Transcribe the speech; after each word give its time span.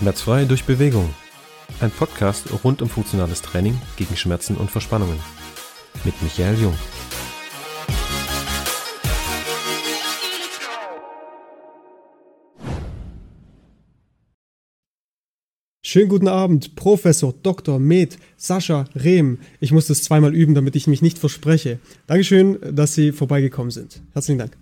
Schmerzfrei 0.00 0.46
durch 0.46 0.64
Bewegung. 0.64 1.10
Ein 1.80 1.90
Podcast 1.90 2.46
rund 2.64 2.80
um 2.80 2.88
funktionales 2.88 3.42
Training 3.42 3.78
gegen 3.98 4.16
Schmerzen 4.16 4.56
und 4.56 4.70
Verspannungen. 4.70 5.18
Mit 6.06 6.14
Michael 6.22 6.58
Jung. 6.58 6.74
Schönen 15.82 16.08
guten 16.08 16.28
Abend, 16.28 16.76
Professor 16.76 17.34
Dr. 17.42 17.78
Med 17.78 18.16
Sascha 18.38 18.86
Rehm. 18.94 19.40
Ich 19.60 19.70
muss 19.70 19.86
das 19.86 20.02
zweimal 20.02 20.34
üben, 20.34 20.54
damit 20.54 20.76
ich 20.76 20.86
mich 20.86 21.02
nicht 21.02 21.18
verspreche. 21.18 21.78
Dankeschön, 22.06 22.58
dass 22.74 22.94
Sie 22.94 23.12
vorbeigekommen 23.12 23.70
sind. 23.70 24.00
Herzlichen 24.14 24.38
Dank. 24.38 24.56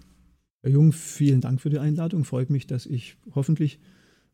Herr 0.62 0.73
Jung, 0.73 0.91
vielen 0.91 1.41
Dank 1.41 1.61
für 1.61 1.70
die 1.70 1.78
Einladung. 1.78 2.25
Freut 2.25 2.50
mich, 2.50 2.66
dass 2.66 2.86
ich 2.86 3.14
hoffentlich 3.36 3.78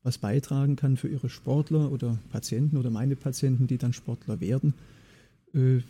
was 0.05 0.19
beitragen 0.19 0.77
kann 0.77 0.97
für 0.97 1.09
Ihre 1.09 1.29
Sportler 1.29 1.91
oder 1.91 2.19
Patienten 2.31 2.77
oder 2.77 2.91
meine 2.91 3.17
Patienten, 3.17 3.67
die 3.67 3.79
dann 3.79 3.93
Sportler 3.93 4.41
werden, 4.41 4.75
äh, 5.55 5.81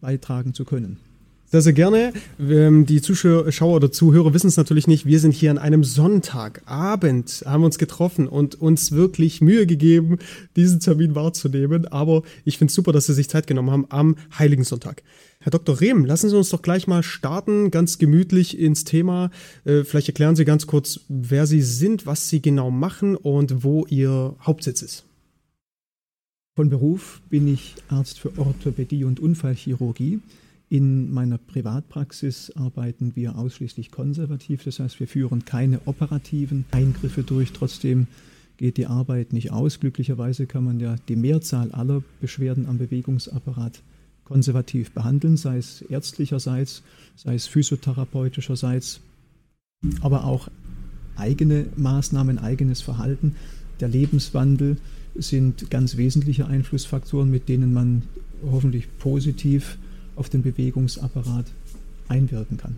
beitragen 0.00 0.54
zu 0.54 0.64
können. 0.64 0.98
Sehr, 1.46 1.62
sehr 1.62 1.72
gerne. 1.72 2.12
Ähm, 2.40 2.84
die 2.84 3.00
Zuschauer 3.00 3.76
oder 3.76 3.92
Zuhörer 3.92 4.34
wissen 4.34 4.48
es 4.48 4.56
natürlich 4.56 4.86
nicht. 4.88 5.06
Wir 5.06 5.20
sind 5.20 5.32
hier 5.32 5.52
an 5.52 5.58
einem 5.58 5.84
Sonntagabend, 5.84 7.44
haben 7.46 7.62
uns 7.62 7.78
getroffen 7.78 8.26
und 8.26 8.60
uns 8.60 8.90
wirklich 8.90 9.40
Mühe 9.40 9.66
gegeben, 9.66 10.18
diesen 10.56 10.80
Termin 10.80 11.14
wahrzunehmen. 11.14 11.86
Aber 11.86 12.22
ich 12.44 12.58
finde 12.58 12.70
es 12.70 12.74
super, 12.74 12.92
dass 12.92 13.06
Sie 13.06 13.14
sich 13.14 13.28
Zeit 13.28 13.46
genommen 13.46 13.70
haben 13.70 13.86
am 13.90 14.16
Heiligen 14.36 14.64
Sonntag. 14.64 15.02
Herr 15.38 15.50
Dr. 15.50 15.80
Rehm, 15.80 16.06
lassen 16.06 16.30
Sie 16.30 16.36
uns 16.36 16.48
doch 16.48 16.62
gleich 16.62 16.86
mal 16.86 17.02
starten, 17.02 17.70
ganz 17.70 17.98
gemütlich 17.98 18.58
ins 18.58 18.84
Thema. 18.84 19.30
Äh, 19.64 19.84
vielleicht 19.84 20.08
erklären 20.08 20.36
Sie 20.36 20.46
ganz 20.46 20.66
kurz, 20.66 21.00
wer 21.08 21.46
Sie 21.46 21.60
sind, 21.60 22.06
was 22.06 22.30
Sie 22.30 22.40
genau 22.40 22.70
machen 22.70 23.14
und 23.14 23.62
wo 23.62 23.84
Ihr 23.86 24.34
Hauptsitz 24.40 24.82
ist. 24.82 25.04
Von 26.56 26.70
Beruf 26.70 27.20
bin 27.30 27.52
ich 27.52 27.74
Arzt 27.88 28.18
für 28.18 28.38
Orthopädie 28.38 29.04
und 29.04 29.20
Unfallchirurgie. 29.20 30.20
In 30.74 31.12
meiner 31.12 31.38
Privatpraxis 31.38 32.50
arbeiten 32.56 33.12
wir 33.14 33.38
ausschließlich 33.38 33.92
konservativ, 33.92 34.64
das 34.64 34.80
heißt, 34.80 34.98
wir 34.98 35.06
führen 35.06 35.44
keine 35.44 35.78
operativen 35.84 36.64
Eingriffe 36.72 37.22
durch. 37.22 37.52
Trotzdem 37.52 38.08
geht 38.56 38.76
die 38.76 38.88
Arbeit 38.88 39.32
nicht 39.32 39.52
aus. 39.52 39.78
Glücklicherweise 39.78 40.46
kann 40.46 40.64
man 40.64 40.80
ja 40.80 40.96
die 41.06 41.14
Mehrzahl 41.14 41.70
aller 41.70 42.02
Beschwerden 42.20 42.66
am 42.66 42.78
Bewegungsapparat 42.78 43.82
konservativ 44.24 44.90
behandeln, 44.90 45.36
sei 45.36 45.58
es 45.58 45.82
ärztlicherseits, 45.82 46.82
sei 47.14 47.36
es 47.36 47.46
physiotherapeutischerseits, 47.46 49.00
aber 50.00 50.24
auch 50.24 50.48
eigene 51.14 51.66
Maßnahmen, 51.76 52.40
eigenes 52.40 52.80
Verhalten, 52.80 53.36
der 53.78 53.86
Lebenswandel 53.86 54.78
sind 55.14 55.70
ganz 55.70 55.96
wesentliche 55.96 56.48
Einflussfaktoren, 56.48 57.30
mit 57.30 57.48
denen 57.48 57.72
man 57.72 58.02
hoffentlich 58.42 58.88
positiv 58.98 59.78
auf 60.16 60.28
den 60.28 60.42
Bewegungsapparat 60.42 61.46
einwirken 62.08 62.56
kann. 62.58 62.76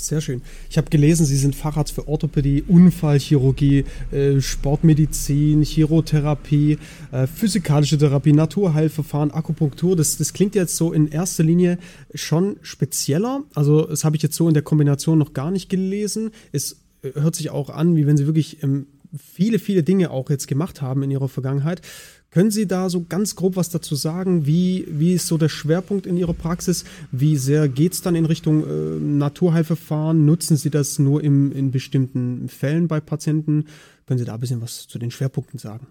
Sehr 0.00 0.22
schön. 0.22 0.40
Ich 0.70 0.78
habe 0.78 0.88
gelesen, 0.88 1.26
Sie 1.26 1.36
sind 1.36 1.54
Facharzt 1.54 1.92
für 1.92 2.08
Orthopädie, 2.08 2.64
Unfallchirurgie, 2.66 3.84
äh, 4.12 4.40
Sportmedizin, 4.40 5.62
Chirotherapie, 5.62 6.78
äh, 7.12 7.26
physikalische 7.26 7.98
Therapie, 7.98 8.32
Naturheilverfahren, 8.32 9.30
Akupunktur. 9.30 9.96
Das, 9.96 10.16
das 10.16 10.32
klingt 10.32 10.54
jetzt 10.54 10.76
so 10.76 10.92
in 10.92 11.08
erster 11.08 11.42
Linie 11.42 11.78
schon 12.14 12.56
spezieller. 12.62 13.42
Also 13.54 13.84
das 13.84 14.04
habe 14.04 14.16
ich 14.16 14.22
jetzt 14.22 14.36
so 14.36 14.48
in 14.48 14.54
der 14.54 14.62
Kombination 14.62 15.18
noch 15.18 15.34
gar 15.34 15.50
nicht 15.50 15.68
gelesen. 15.68 16.30
Es 16.50 16.76
äh, 17.02 17.10
hört 17.14 17.36
sich 17.36 17.50
auch 17.50 17.68
an, 17.68 17.94
wie 17.94 18.06
wenn 18.06 18.16
Sie 18.16 18.26
wirklich 18.26 18.62
ähm, 18.62 18.86
viele, 19.34 19.58
viele 19.58 19.82
Dinge 19.82 20.10
auch 20.10 20.30
jetzt 20.30 20.48
gemacht 20.48 20.80
haben 20.80 21.02
in 21.02 21.10
Ihrer 21.10 21.28
Vergangenheit. 21.28 21.82
Können 22.30 22.52
Sie 22.52 22.66
da 22.66 22.88
so 22.88 23.04
ganz 23.08 23.34
grob 23.34 23.56
was 23.56 23.70
dazu 23.70 23.96
sagen? 23.96 24.46
Wie, 24.46 24.86
wie 24.88 25.14
ist 25.14 25.26
so 25.26 25.36
der 25.36 25.48
Schwerpunkt 25.48 26.06
in 26.06 26.16
Ihrer 26.16 26.32
Praxis? 26.32 26.84
Wie 27.10 27.36
sehr 27.36 27.68
geht 27.68 27.92
es 27.92 28.02
dann 28.02 28.14
in 28.14 28.24
Richtung 28.24 28.64
äh, 28.64 29.00
Naturheilverfahren? 29.00 30.24
Nutzen 30.24 30.56
Sie 30.56 30.70
das 30.70 31.00
nur 31.00 31.24
im, 31.24 31.50
in 31.50 31.72
bestimmten 31.72 32.48
Fällen 32.48 32.86
bei 32.86 33.00
Patienten? 33.00 33.64
Können 34.06 34.18
Sie 34.18 34.24
da 34.24 34.34
ein 34.34 34.40
bisschen 34.40 34.60
was 34.60 34.86
zu 34.86 35.00
den 35.00 35.10
Schwerpunkten 35.10 35.58
sagen? 35.58 35.88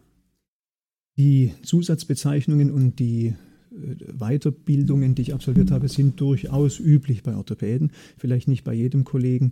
Die 1.17 1.53
Zusatzbezeichnungen 1.63 2.71
und 2.71 2.99
die 2.99 3.35
äh, 3.71 3.95
Weiterbildungen, 4.17 5.15
die 5.15 5.23
ich 5.23 5.33
absolviert 5.33 5.71
habe, 5.71 5.89
sind 5.89 6.21
durchaus 6.21 6.79
üblich 6.79 7.21
bei 7.21 7.35
Orthopäden. 7.35 7.91
Vielleicht 8.17 8.47
nicht 8.47 8.63
bei 8.63 8.73
jedem 8.73 9.03
Kollegen 9.03 9.51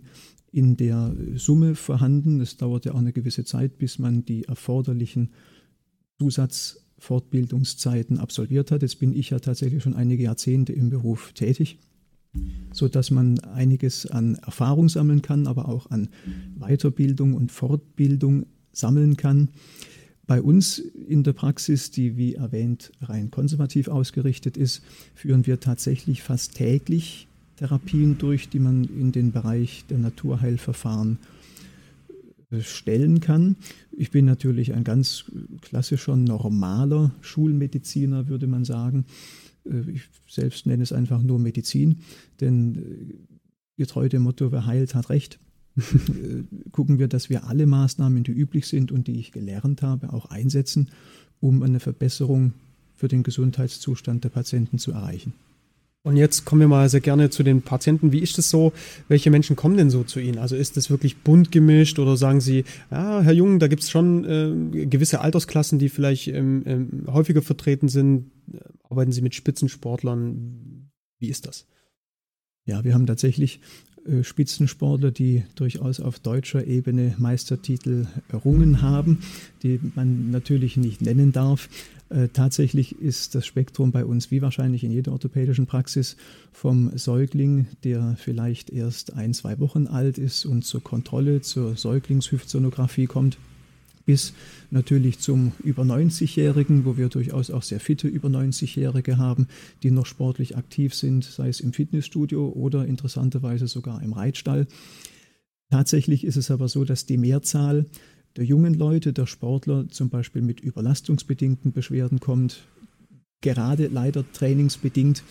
in 0.52 0.78
der 0.78 1.14
Summe 1.34 1.74
vorhanden. 1.74 2.40
Es 2.40 2.56
dauert 2.56 2.86
ja 2.86 2.92
auch 2.92 2.98
eine 2.98 3.12
gewisse 3.12 3.44
Zeit, 3.44 3.76
bis 3.76 3.98
man 3.98 4.24
die 4.24 4.44
erforderlichen 4.44 5.28
Zusatzfortbildungszeiten 6.18 8.18
absolviert 8.18 8.70
hat. 8.70 8.82
Jetzt 8.82 8.98
bin 8.98 9.14
ich 9.14 9.30
ja 9.30 9.38
tatsächlich 9.38 9.82
schon 9.82 9.94
einige 9.94 10.24
Jahrzehnte 10.24 10.72
im 10.72 10.90
Beruf 10.90 11.32
tätig, 11.32 11.78
sodass 12.72 13.10
man 13.10 13.38
einiges 13.40 14.06
an 14.06 14.34
Erfahrung 14.36 14.88
sammeln 14.88 15.22
kann, 15.22 15.46
aber 15.46 15.68
auch 15.68 15.90
an 15.90 16.08
Weiterbildung 16.58 17.34
und 17.34 17.52
Fortbildung 17.52 18.46
sammeln 18.72 19.16
kann. 19.16 19.48
Bei 20.26 20.42
uns 20.42 20.78
in 20.78 21.22
der 21.22 21.32
Praxis, 21.32 21.90
die 21.90 22.18
wie 22.18 22.34
erwähnt 22.34 22.92
rein 23.00 23.30
konservativ 23.30 23.88
ausgerichtet 23.88 24.58
ist, 24.58 24.82
führen 25.14 25.46
wir 25.46 25.60
tatsächlich 25.60 26.22
fast 26.22 26.54
täglich 26.54 27.28
Therapien 27.56 28.18
durch, 28.18 28.48
die 28.48 28.58
man 28.58 28.84
in 28.84 29.10
den 29.10 29.32
Bereich 29.32 29.84
der 29.88 29.98
Naturheilverfahren 29.98 31.18
stellen 32.60 33.20
kann. 33.20 33.56
Ich 33.92 34.10
bin 34.10 34.24
natürlich 34.24 34.72
ein 34.72 34.84
ganz 34.84 35.30
klassischer, 35.60 36.16
normaler 36.16 37.12
Schulmediziner, 37.20 38.28
würde 38.28 38.46
man 38.46 38.64
sagen. 38.64 39.04
Äh, 39.64 39.90
ich 39.90 40.02
selbst 40.28 40.66
nenne 40.66 40.82
es 40.82 40.92
einfach 40.92 41.22
nur 41.22 41.38
Medizin, 41.38 42.00
denn 42.40 42.76
äh, 42.76 43.14
getreu 43.76 44.08
dem 44.08 44.22
Motto, 44.22 44.50
wer 44.52 44.66
heilt, 44.66 44.94
hat 44.94 45.10
recht. 45.10 45.38
Äh, 45.78 46.42
gucken 46.72 46.98
wir, 46.98 47.06
dass 47.06 47.30
wir 47.30 47.44
alle 47.44 47.66
Maßnahmen, 47.66 48.24
die 48.24 48.32
üblich 48.32 48.66
sind 48.66 48.90
und 48.90 49.06
die 49.06 49.20
ich 49.20 49.30
gelernt 49.30 49.82
habe, 49.82 50.12
auch 50.12 50.26
einsetzen, 50.26 50.90
um 51.40 51.62
eine 51.62 51.78
Verbesserung 51.78 52.54
für 52.94 53.06
den 53.06 53.22
Gesundheitszustand 53.22 54.24
der 54.24 54.30
Patienten 54.30 54.78
zu 54.78 54.90
erreichen. 54.90 55.34
Und 56.08 56.16
jetzt 56.16 56.46
kommen 56.46 56.62
wir 56.62 56.68
mal 56.68 56.88
sehr 56.88 57.02
gerne 57.02 57.28
zu 57.28 57.42
den 57.42 57.60
Patienten. 57.60 58.12
Wie 58.12 58.20
ist 58.20 58.38
es 58.38 58.48
so? 58.48 58.72
Welche 59.08 59.30
Menschen 59.30 59.56
kommen 59.56 59.76
denn 59.76 59.90
so 59.90 60.04
zu 60.04 60.20
Ihnen? 60.20 60.38
Also 60.38 60.56
ist 60.56 60.78
das 60.78 60.88
wirklich 60.88 61.18
bunt 61.18 61.52
gemischt 61.52 61.98
oder 61.98 62.16
sagen 62.16 62.40
Sie, 62.40 62.64
ja, 62.90 63.20
Herr 63.20 63.34
Jung, 63.34 63.58
da 63.58 63.68
gibt 63.68 63.82
es 63.82 63.90
schon 63.90 64.24
äh, 64.24 64.86
gewisse 64.86 65.20
Altersklassen, 65.20 65.78
die 65.78 65.90
vielleicht 65.90 66.28
ähm, 66.28 66.62
ähm, 66.64 67.04
häufiger 67.08 67.42
vertreten 67.42 67.88
sind? 67.88 68.30
Arbeiten 68.84 69.12
Sie 69.12 69.20
mit 69.20 69.34
Spitzensportlern? 69.34 70.88
Wie 71.18 71.28
ist 71.28 71.46
das? 71.46 71.66
Ja, 72.68 72.84
wir 72.84 72.92
haben 72.92 73.06
tatsächlich 73.06 73.60
äh, 74.06 74.22
Spitzensportler, 74.22 75.10
die 75.10 75.42
durchaus 75.54 76.00
auf 76.00 76.18
deutscher 76.18 76.66
Ebene 76.66 77.14
Meistertitel 77.16 78.06
errungen 78.28 78.82
haben, 78.82 79.20
die 79.62 79.80
man 79.94 80.30
natürlich 80.30 80.76
nicht 80.76 81.00
nennen 81.00 81.32
darf. 81.32 81.70
Äh, 82.10 82.28
tatsächlich 82.28 83.00
ist 83.00 83.34
das 83.34 83.46
Spektrum 83.46 83.90
bei 83.90 84.04
uns 84.04 84.30
wie 84.30 84.42
wahrscheinlich 84.42 84.84
in 84.84 84.92
jeder 84.92 85.12
orthopädischen 85.12 85.64
Praxis 85.64 86.18
vom 86.52 86.90
Säugling, 86.94 87.68
der 87.84 88.16
vielleicht 88.18 88.68
erst 88.68 89.14
ein, 89.14 89.32
zwei 89.32 89.58
Wochen 89.60 89.86
alt 89.86 90.18
ist 90.18 90.44
und 90.44 90.62
zur 90.62 90.84
Kontrolle, 90.84 91.40
zur 91.40 91.74
Säuglingshüftsonographie 91.74 93.06
kommt, 93.06 93.38
bis 94.08 94.32
natürlich 94.70 95.18
zum 95.18 95.52
über 95.62 95.82
90-Jährigen, 95.82 96.86
wo 96.86 96.96
wir 96.96 97.10
durchaus 97.10 97.50
auch 97.50 97.62
sehr 97.62 97.78
fitte 97.78 98.08
über 98.08 98.30
90-Jährige 98.30 99.18
haben, 99.18 99.48
die 99.82 99.90
noch 99.90 100.06
sportlich 100.06 100.56
aktiv 100.56 100.94
sind, 100.94 101.24
sei 101.24 101.50
es 101.50 101.60
im 101.60 101.74
Fitnessstudio 101.74 102.48
oder 102.48 102.86
interessanterweise 102.86 103.66
sogar 103.66 104.02
im 104.02 104.14
Reitstall. 104.14 104.66
Tatsächlich 105.70 106.24
ist 106.24 106.36
es 106.36 106.50
aber 106.50 106.68
so, 106.68 106.86
dass 106.86 107.04
die 107.04 107.18
Mehrzahl 107.18 107.84
der 108.38 108.46
jungen 108.46 108.72
Leute, 108.72 109.12
der 109.12 109.26
Sportler 109.26 109.90
zum 109.90 110.08
Beispiel 110.08 110.40
mit 110.40 110.60
überlastungsbedingten 110.60 111.72
Beschwerden 111.72 112.18
kommt, 112.18 112.66
gerade 113.42 113.88
leider 113.88 114.24
trainingsbedingt. 114.32 115.22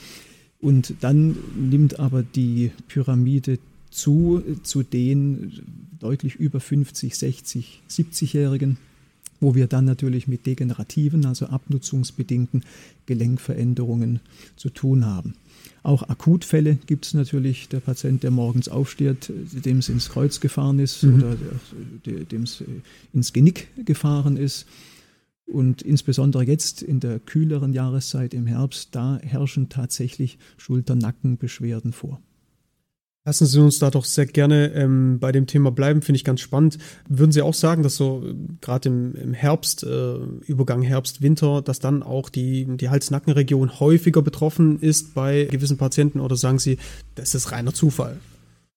Und 0.60 0.94
dann 1.02 1.36
nimmt 1.56 2.00
aber 2.00 2.22
die 2.22 2.70
Pyramide 2.88 3.58
zu, 3.90 4.42
zu 4.64 4.84
den 4.84 5.52
deutlich 6.00 6.36
über 6.36 6.60
50, 6.60 7.16
60, 7.16 7.84
70-Jährigen, 7.90 8.78
wo 9.40 9.56
wir 9.56 9.68
dann 9.68 9.86
natürlich 9.86 10.28
mit 10.28 10.46
degenerativen, 10.46 11.26
also 11.26 11.48
abnutzungsbedingten 11.48 12.64
Gelenkveränderungen 13.06 14.20
zu 14.56 14.70
tun 14.70 15.06
haben. 15.06 15.36
Auch 15.84 16.04
Akutfälle 16.10 16.78
gibt 16.86 17.06
es 17.06 17.14
natürlich. 17.14 17.70
Der 17.70 17.80
Patient, 17.80 18.24
der 18.24 18.32
morgens 18.32 18.68
aufsteht, 18.68 19.32
dem 19.32 19.78
es 19.78 19.90
ins 19.90 20.10
Kreuz 20.10 20.40
gefahren 20.40 20.80
ist 20.80 21.04
mhm. 21.04 21.16
oder 21.16 21.38
dem 22.06 22.44
es 22.44 22.64
ins 23.14 23.34
Genick 23.34 23.70
gefahren 23.86 24.38
ist. 24.38 24.66
Und 25.46 25.82
insbesondere 25.82 26.44
jetzt 26.44 26.82
in 26.82 27.00
der 27.00 27.20
kühleren 27.20 27.72
Jahreszeit 27.72 28.34
im 28.34 28.48
Herbst, 28.48 28.90
da 28.92 29.18
herrschen 29.24 29.70
tatsächlich 29.70 30.40
Schulter-Nackenbeschwerden 30.58 31.94
vor. 31.94 32.20
Lassen 33.28 33.46
Sie 33.46 33.60
uns 33.60 33.78
da 33.78 33.92
doch 33.92 34.06
sehr 34.06 34.26
gerne 34.26 34.72
ähm, 34.74 35.20
bei 35.20 35.34
dem 35.34 35.48
Thema 35.48 35.70
bleiben, 35.70 36.02
finde 36.02 36.16
ich 36.16 36.24
ganz 36.24 36.40
spannend. 36.40 36.78
Würden 37.10 37.34
Sie 37.34 37.42
auch 37.42 37.54
sagen, 37.54 37.84
dass 37.84 37.98
so 37.98 38.24
äh, 38.26 38.34
gerade 38.62 38.88
im, 38.88 39.16
im, 39.16 39.34
Herbst, 39.34 39.84
äh, 39.84 40.16
Übergang 40.46 40.82
Herbst, 40.82 41.22
Winter, 41.22 41.62
dass 41.62 41.80
dann 41.82 42.04
auch 42.04 42.30
die, 42.30 42.78
die 42.78 42.90
Hals-Nacken-Region 42.90 43.82
häufiger 43.82 44.22
betroffen 44.22 44.80
ist 44.80 45.14
bei 45.14 45.44
gewissen 45.44 45.76
Patienten 45.76 46.22
oder 46.22 46.38
sagen 46.38 46.58
Sie, 46.58 46.78
das 47.16 47.36
ist 47.36 47.52
reiner 47.52 47.74
Zufall? 47.74 48.18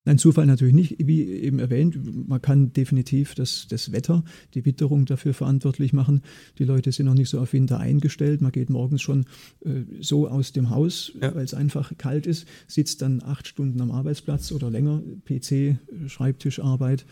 Ein 0.06 0.17
Zufall 0.17 0.47
natürlich 0.47 0.75
nicht, 0.75 0.97
wie 0.99 1.25
eben 1.26 1.58
erwähnt. 1.58 2.29
Man 2.29 2.41
kann 2.41 2.73
definitiv 2.73 3.35
das, 3.35 3.67
das 3.69 3.93
Wetter, 3.93 4.25
die 4.55 4.64
Witterung 4.64 5.05
dafür 5.05 5.35
verantwortlich 5.35 5.93
machen. 5.93 6.23
Die 6.58 6.64
Leute 6.64 6.91
sind 6.91 7.05
noch 7.05 7.14
nicht 7.14 7.29
so 7.29 7.38
auf 7.38 7.52
Winter 7.52 7.79
eingestellt. 7.79 8.41
Man 8.41 8.50
geht 8.50 8.70
morgens 8.70 9.02
schon 9.02 9.26
äh, 9.62 9.82
so 10.00 10.26
aus 10.26 10.52
dem 10.52 10.70
Haus, 10.70 11.12
ja. 11.20 11.35
weil 11.35 11.44
es 11.44 11.52
einfach 11.52 11.93
kalt 11.99 12.26
ist, 12.26 12.47
sitzt 12.67 13.02
dann 13.02 13.23
acht 13.23 13.47
Stunden 13.47 13.81
am 13.82 13.91
Arbeitsplatz 13.91 14.52
oder 14.52 14.70
länger, 14.70 15.02
PC, 15.26 15.76
Schreibtischarbeit 16.06 17.05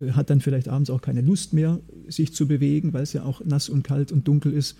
äh, 0.00 0.10
hat 0.10 0.30
dann 0.30 0.40
vielleicht 0.40 0.68
abends 0.68 0.90
auch 0.90 1.02
keine 1.02 1.20
Lust 1.20 1.52
mehr, 1.52 1.80
sich 2.08 2.34
zu 2.34 2.48
bewegen, 2.48 2.92
weil 2.92 3.04
es 3.04 3.12
ja 3.12 3.22
auch 3.22 3.44
nass 3.44 3.68
und 3.68 3.84
kalt 3.84 4.10
und 4.10 4.26
dunkel 4.26 4.52
ist. 4.52 4.76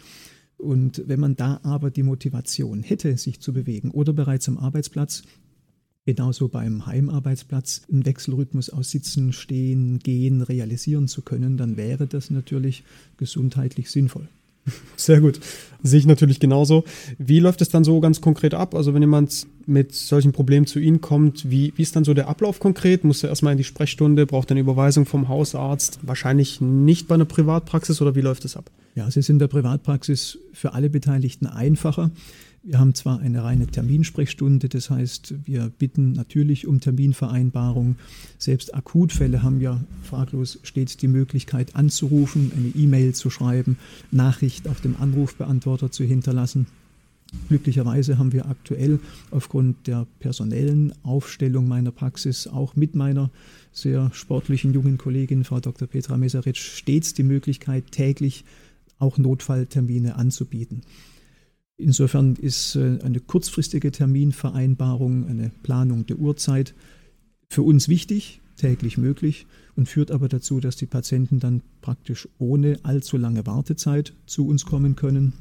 Und 0.57 1.05
wenn 1.07 1.21
man 1.21 1.37
da 1.37 1.61
aber 1.63 1.93
die 1.93 2.03
Motivation 2.03 2.83
hätte, 2.83 3.17
sich 3.17 3.41
zu 3.41 3.53
bewegen 3.53 3.93
oder 3.93 4.13
bereits 4.13 4.49
am 4.49 4.59
Arbeitsplatz, 4.59 5.23
genauso 6.09 6.49
beim 6.49 6.87
Heimarbeitsplatz 6.87 7.83
einen 7.93 8.07
Wechselrhythmus 8.07 8.71
aus 8.71 8.93
Sitzen, 8.93 9.35
Stehen, 9.35 9.99
Gehen 9.99 10.41
realisieren 10.41 11.07
zu 11.07 11.21
können, 11.21 11.59
dann 11.59 11.77
wäre 11.77 12.07
das 12.07 12.31
natürlich 12.31 12.83
gesundheitlich 13.19 13.91
sinnvoll. 13.91 14.27
Sehr 14.97 15.21
gut. 15.21 15.39
Sehe 15.83 15.99
ich 15.99 16.07
natürlich 16.07 16.41
genauso. 16.41 16.85
Wie 17.19 17.41
läuft 17.41 17.61
es 17.61 17.69
dann 17.69 17.85
so 17.85 18.01
ganz 18.01 18.23
konkret 18.23 18.55
ab? 18.55 18.75
Also 18.75 18.95
wenn 18.95 19.03
jemand 19.03 19.47
mit 19.69 19.95
solchen 19.95 20.33
Problemen 20.33 20.67
zu 20.67 20.79
Ihnen 20.79 21.01
kommt, 21.01 21.51
wie, 21.51 21.73
wie 21.77 21.83
ist 21.83 21.95
dann 21.95 22.05
so 22.05 22.15
der 22.15 22.29
Ablauf 22.29 22.59
konkret? 22.59 23.05
Muss 23.05 23.23
er 23.23 23.29
erstmal 23.29 23.53
in 23.53 23.59
die 23.59 23.65
Sprechstunde, 23.65 24.27
braucht 24.27 24.51
eine 24.51 24.61
Überweisung 24.61 25.07
vom 25.07 25.29
Hausarzt? 25.29 26.01
Wahrscheinlich 26.03 26.61
nicht 26.61 27.07
bei 27.07 27.15
einer 27.15 27.25
Privatpraxis 27.25 28.01
oder 28.01 28.15
wie 28.15 28.21
läuft 28.21 28.45
es 28.45 28.57
ab? 28.57 28.71
Ja, 28.95 29.07
es 29.07 29.17
ist 29.17 29.29
in 29.29 29.39
der 29.39 29.49
Privatpraxis 29.49 30.39
für 30.53 30.73
alle 30.73 30.91
Beteiligten 30.91 31.47
einfacher. 31.47 32.11
Wir 32.65 32.81
haben 32.81 32.95
zwar 32.95 33.21
eine 33.21 33.45
reine 33.45 33.67
Terminsprechstunde, 33.67 34.69
das 34.69 34.91
heißt, 34.91 35.35
wir 35.45 35.71
bitten 35.79 36.13
natürlich 36.13 36.67
um 36.67 36.81
Terminvereinbarung. 36.81 37.97
Selbst 38.37 38.75
Akutfälle 38.75 39.43
haben 39.43 39.61
ja 39.61 39.81
fraglos 40.03 40.59
stets 40.65 40.97
die 40.97 41.09
Möglichkeit 41.09 41.77
anzurufen, 41.77 42.53
eine 42.57 42.69
E-Mail 42.75 43.15
zu 43.15 43.31
schreiben, 43.31 43.79
Nachricht 44.11 44.67
auf 44.69 44.81
dem 44.81 44.97
Anrufbeantworter 45.01 45.91
zu 45.91 46.05
hinterlassen. 46.05 46.67
Glücklicherweise 47.49 48.17
haben 48.17 48.33
wir 48.33 48.47
aktuell 48.47 49.01
aufgrund 49.31 49.87
der 49.87 50.07
personellen 50.19 50.95
Aufstellung 51.03 51.69
meiner 51.69 51.93
Praxis 51.93 52.47
auch 52.47 52.75
mit 52.75 52.95
meiner 52.95 53.31
sehr 53.71 54.11
sportlichen 54.15 54.73
jungen 54.73 54.97
Kollegin 54.97 55.45
Frau 55.45 55.61
Dr. 55.61 55.89
Petra 55.89 56.17
Meseric 56.17 56.57
stets 56.57 57.13
die 57.13 57.23
Möglichkeit, 57.23 57.91
täglich 57.91 58.45
auch 58.99 59.19
Notfalltermine 59.19 60.17
anzubieten. 60.17 60.83
Insofern 61.77 62.35
ist 62.35 62.77
äh, 62.77 62.99
eine 63.03 63.21
kurzfristige 63.21 63.93
Terminvereinbarung, 63.93 65.29
eine 65.29 65.51
Planung 65.63 66.07
der 66.07 66.19
Uhrzeit 66.19 66.75
für 67.49 67.63
uns 67.63 67.89
wichtig, 67.89 68.41
täglich 68.57 68.99
möglich 68.99 69.47
und 69.77 69.89
führt 69.89 70.11
aber 70.11 70.29
dazu, 70.29 70.61
dass 70.61 70.77
die 70.77 70.87
Patienten 70.87 71.41
dann 71.41 71.63
praktisch 71.83 72.29
ohne 72.39 72.81
allzu 72.83 73.17
lange 73.17 73.47
Wartezeit 73.47 74.15
zu 74.27 74.49
uns 74.49 74.65
kommen 74.65 74.97
können 74.97 75.35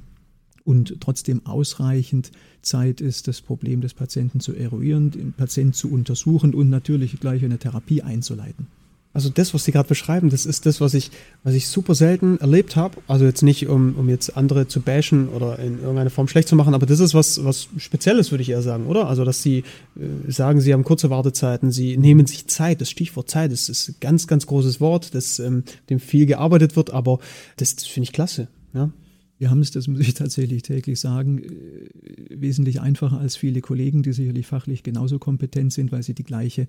und 0.68 0.98
trotzdem 1.00 1.46
ausreichend 1.46 2.32
Zeit 2.62 3.00
ist, 3.00 3.30
das 3.30 3.40
Problem 3.42 3.80
des 3.80 3.94
Patienten 3.94 4.42
zu 4.42 4.54
eruieren, 4.54 5.12
den 5.12 5.32
Patienten 5.32 5.72
zu 5.72 5.90
untersuchen 5.90 6.54
und 6.54 6.70
natürlich 6.70 7.18
gleich 7.22 7.44
eine 7.46 7.58
Therapie 7.58 8.02
einzuleiten. 8.02 8.68
Also 9.14 9.30
das, 9.30 9.54
was 9.54 9.64
Sie 9.64 9.72
gerade 9.72 9.88
beschreiben, 9.88 10.30
das 10.30 10.46
ist 10.46 10.66
das, 10.66 10.82
was 10.82 10.94
ich, 10.94 11.10
was 11.44 11.56
ich 11.56 11.70
super 11.70 11.96
selten 11.96 12.38
erlebt 12.40 12.76
habe. 12.76 12.98
Also 13.08 13.26
jetzt 13.26 13.42
nicht, 13.42 13.68
um, 13.68 13.96
um 13.96 14.10
jetzt 14.10 14.36
andere 14.36 14.68
zu 14.68 14.82
bashen 14.82 15.30
oder 15.30 15.58
in 15.58 15.80
irgendeiner 15.80 16.10
Form 16.10 16.28
schlecht 16.28 16.50
zu 16.50 16.58
machen, 16.58 16.76
aber 16.76 16.86
das 16.86 17.00
ist 17.00 17.14
was, 17.14 17.44
was 17.46 17.70
Spezielles, 17.78 18.32
würde 18.32 18.42
ich 18.42 18.50
eher 18.50 18.62
sagen, 18.62 18.86
oder? 18.86 19.08
Also, 19.08 19.24
dass 19.24 19.42
Sie 19.42 19.64
äh, 19.96 20.32
sagen, 20.32 20.60
Sie 20.60 20.74
haben 20.74 20.84
kurze 20.84 21.10
Wartezeiten, 21.10 21.72
Sie 21.72 21.98
nehmen 21.98 22.28
sich 22.28 22.48
Zeit. 22.48 22.82
Das 22.82 22.92
Stichwort 22.92 23.30
Zeit, 23.30 23.54
das 23.54 23.70
ist 23.70 23.90
ein 23.90 23.96
ganz, 24.02 24.28
ganz 24.28 24.46
großes 24.46 24.82
Wort, 24.82 25.16
das, 25.16 25.40
ähm, 25.40 25.64
dem 25.90 26.00
viel 26.00 26.26
gearbeitet 26.26 26.76
wird, 26.76 26.92
aber 26.92 27.20
das, 27.56 27.76
das 27.76 27.86
finde 27.86 28.04
ich 28.04 28.14
klasse. 28.14 28.50
Ja? 28.74 28.92
Wir 29.38 29.50
haben 29.52 29.60
es, 29.60 29.72
das 29.72 29.88
muss 29.88 30.00
ich 30.00 30.14
tatsächlich 30.14 30.64
täglich 30.64 31.00
sagen, 31.00 31.40
äh, 31.44 31.90
wesentlich 32.30 32.82
einfacher 32.82 33.20
als 33.20 33.36
viele 33.36 33.62
Kollegen, 33.62 34.04
die 34.04 34.14
sicherlich 34.14 34.48
fachlich 34.48 34.84
genauso 34.84 35.20
kompetent 35.20 35.74
sind, 35.74 35.92
weil 35.92 36.04
sie 36.04 36.16
die 36.16 36.24
gleiche 36.24 36.68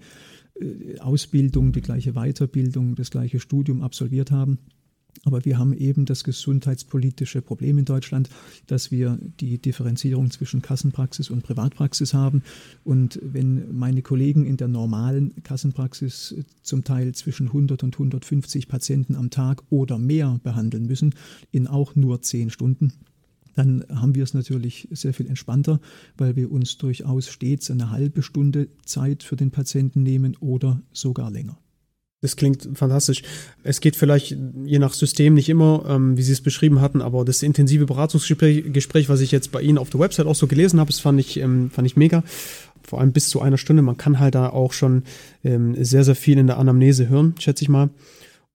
äh, 0.60 0.98
Ausbildung, 0.98 1.72
die 1.72 1.80
gleiche 1.80 2.12
Weiterbildung, 2.12 2.94
das 2.94 3.10
gleiche 3.10 3.40
Studium 3.40 3.82
absolviert 3.82 4.30
haben. 4.30 4.58
Aber 5.24 5.44
wir 5.44 5.58
haben 5.58 5.72
eben 5.72 6.04
das 6.04 6.24
gesundheitspolitische 6.24 7.42
Problem 7.42 7.78
in 7.78 7.84
Deutschland, 7.84 8.28
dass 8.66 8.90
wir 8.90 9.18
die 9.40 9.58
Differenzierung 9.58 10.30
zwischen 10.30 10.62
Kassenpraxis 10.62 11.30
und 11.30 11.42
Privatpraxis 11.42 12.14
haben. 12.14 12.42
Und 12.84 13.18
wenn 13.22 13.76
meine 13.76 14.02
Kollegen 14.02 14.46
in 14.46 14.56
der 14.56 14.68
normalen 14.68 15.34
Kassenpraxis 15.42 16.34
zum 16.62 16.84
Teil 16.84 17.14
zwischen 17.14 17.48
100 17.48 17.82
und 17.82 17.94
150 17.94 18.68
Patienten 18.68 19.16
am 19.16 19.30
Tag 19.30 19.62
oder 19.70 19.98
mehr 19.98 20.40
behandeln 20.42 20.86
müssen, 20.86 21.14
in 21.50 21.66
auch 21.66 21.96
nur 21.96 22.22
zehn 22.22 22.50
Stunden, 22.50 22.92
dann 23.58 23.84
haben 23.88 24.14
wir 24.14 24.22
es 24.22 24.34
natürlich 24.34 24.86
sehr 24.92 25.12
viel 25.12 25.26
entspannter, 25.26 25.80
weil 26.16 26.36
wir 26.36 26.52
uns 26.52 26.78
durchaus 26.78 27.28
stets 27.28 27.72
eine 27.72 27.90
halbe 27.90 28.22
Stunde 28.22 28.68
Zeit 28.84 29.24
für 29.24 29.34
den 29.34 29.50
Patienten 29.50 30.04
nehmen 30.04 30.36
oder 30.36 30.80
sogar 30.92 31.32
länger. 31.32 31.58
Das 32.20 32.34
klingt 32.34 32.68
fantastisch. 32.74 33.22
Es 33.62 33.80
geht 33.80 33.94
vielleicht 33.94 34.36
je 34.64 34.80
nach 34.80 34.92
System 34.92 35.34
nicht 35.34 35.48
immer, 35.48 35.84
ähm, 35.88 36.16
wie 36.16 36.22
Sie 36.22 36.32
es 36.32 36.40
beschrieben 36.40 36.80
hatten, 36.80 37.00
aber 37.00 37.24
das 37.24 37.44
intensive 37.44 37.86
Beratungsgespräch, 37.86 38.72
Gespräch, 38.72 39.08
was 39.08 39.20
ich 39.20 39.30
jetzt 39.30 39.52
bei 39.52 39.62
Ihnen 39.62 39.78
auf 39.78 39.90
der 39.90 40.00
Website 40.00 40.26
auch 40.26 40.34
so 40.34 40.48
gelesen 40.48 40.80
habe, 40.80 40.90
das 40.90 40.98
fand 40.98 41.20
ich, 41.20 41.36
ähm, 41.38 41.70
fand 41.70 41.86
ich 41.86 41.96
mega. 41.96 42.24
Vor 42.82 43.00
allem 43.00 43.12
bis 43.12 43.28
zu 43.28 43.40
einer 43.40 43.58
Stunde. 43.58 43.82
Man 43.82 43.98
kann 43.98 44.18
halt 44.18 44.34
da 44.34 44.48
auch 44.48 44.72
schon 44.72 45.04
ähm, 45.44 45.76
sehr, 45.84 46.02
sehr 46.02 46.16
viel 46.16 46.38
in 46.38 46.48
der 46.48 46.58
Anamnese 46.58 47.08
hören, 47.08 47.34
schätze 47.38 47.62
ich 47.62 47.68
mal. 47.68 47.90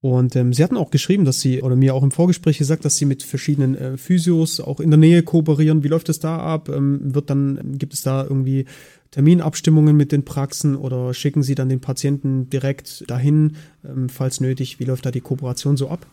Und 0.01 0.35
ähm, 0.35 0.51
sie 0.51 0.61
hatten 0.61 0.75
auch 0.75 0.91
geschrieben, 0.91 1.23
dass 1.23 1.39
sie, 1.39 1.61
oder 1.61 1.77
mir 1.77 1.95
auch 1.95 2.03
im 2.03 2.11
Vorgespräch 2.11 2.57
gesagt, 2.57 2.83
dass 2.83 2.97
sie 2.97 3.05
mit 3.05 3.23
verschiedenen 3.23 3.75
äh, 3.75 3.95
Physios 3.95 4.59
auch 4.59 4.81
in 4.81 4.89
der 4.89 4.97
Nähe 4.97 5.23
kooperieren. 5.23 5.83
Wie 5.83 5.87
läuft 5.87 6.09
das 6.09 6.19
da 6.19 6.39
ab? 6.39 6.67
Ähm, 6.67 7.15
wird 7.15 7.29
dann, 7.29 7.77
gibt 7.77 7.93
es 7.93 8.01
da 8.01 8.23
irgendwie 8.23 8.65
Terminabstimmungen 9.13 9.95
mit 9.95 10.11
den 10.11 10.25
Praxen 10.25 10.75
oder 10.75 11.13
schicken 11.13 11.43
Sie 11.43 11.53
dann 11.53 11.69
den 11.69 11.81
Patienten 11.81 12.49
direkt 12.49 13.07
dahin, 13.07 13.57
ähm, 13.85 14.09
falls 14.09 14.41
nötig? 14.41 14.79
Wie 14.79 14.85
läuft 14.85 15.05
da 15.05 15.11
die 15.11 15.21
Kooperation 15.21 15.77
so 15.77 15.87
ab? 15.87 16.07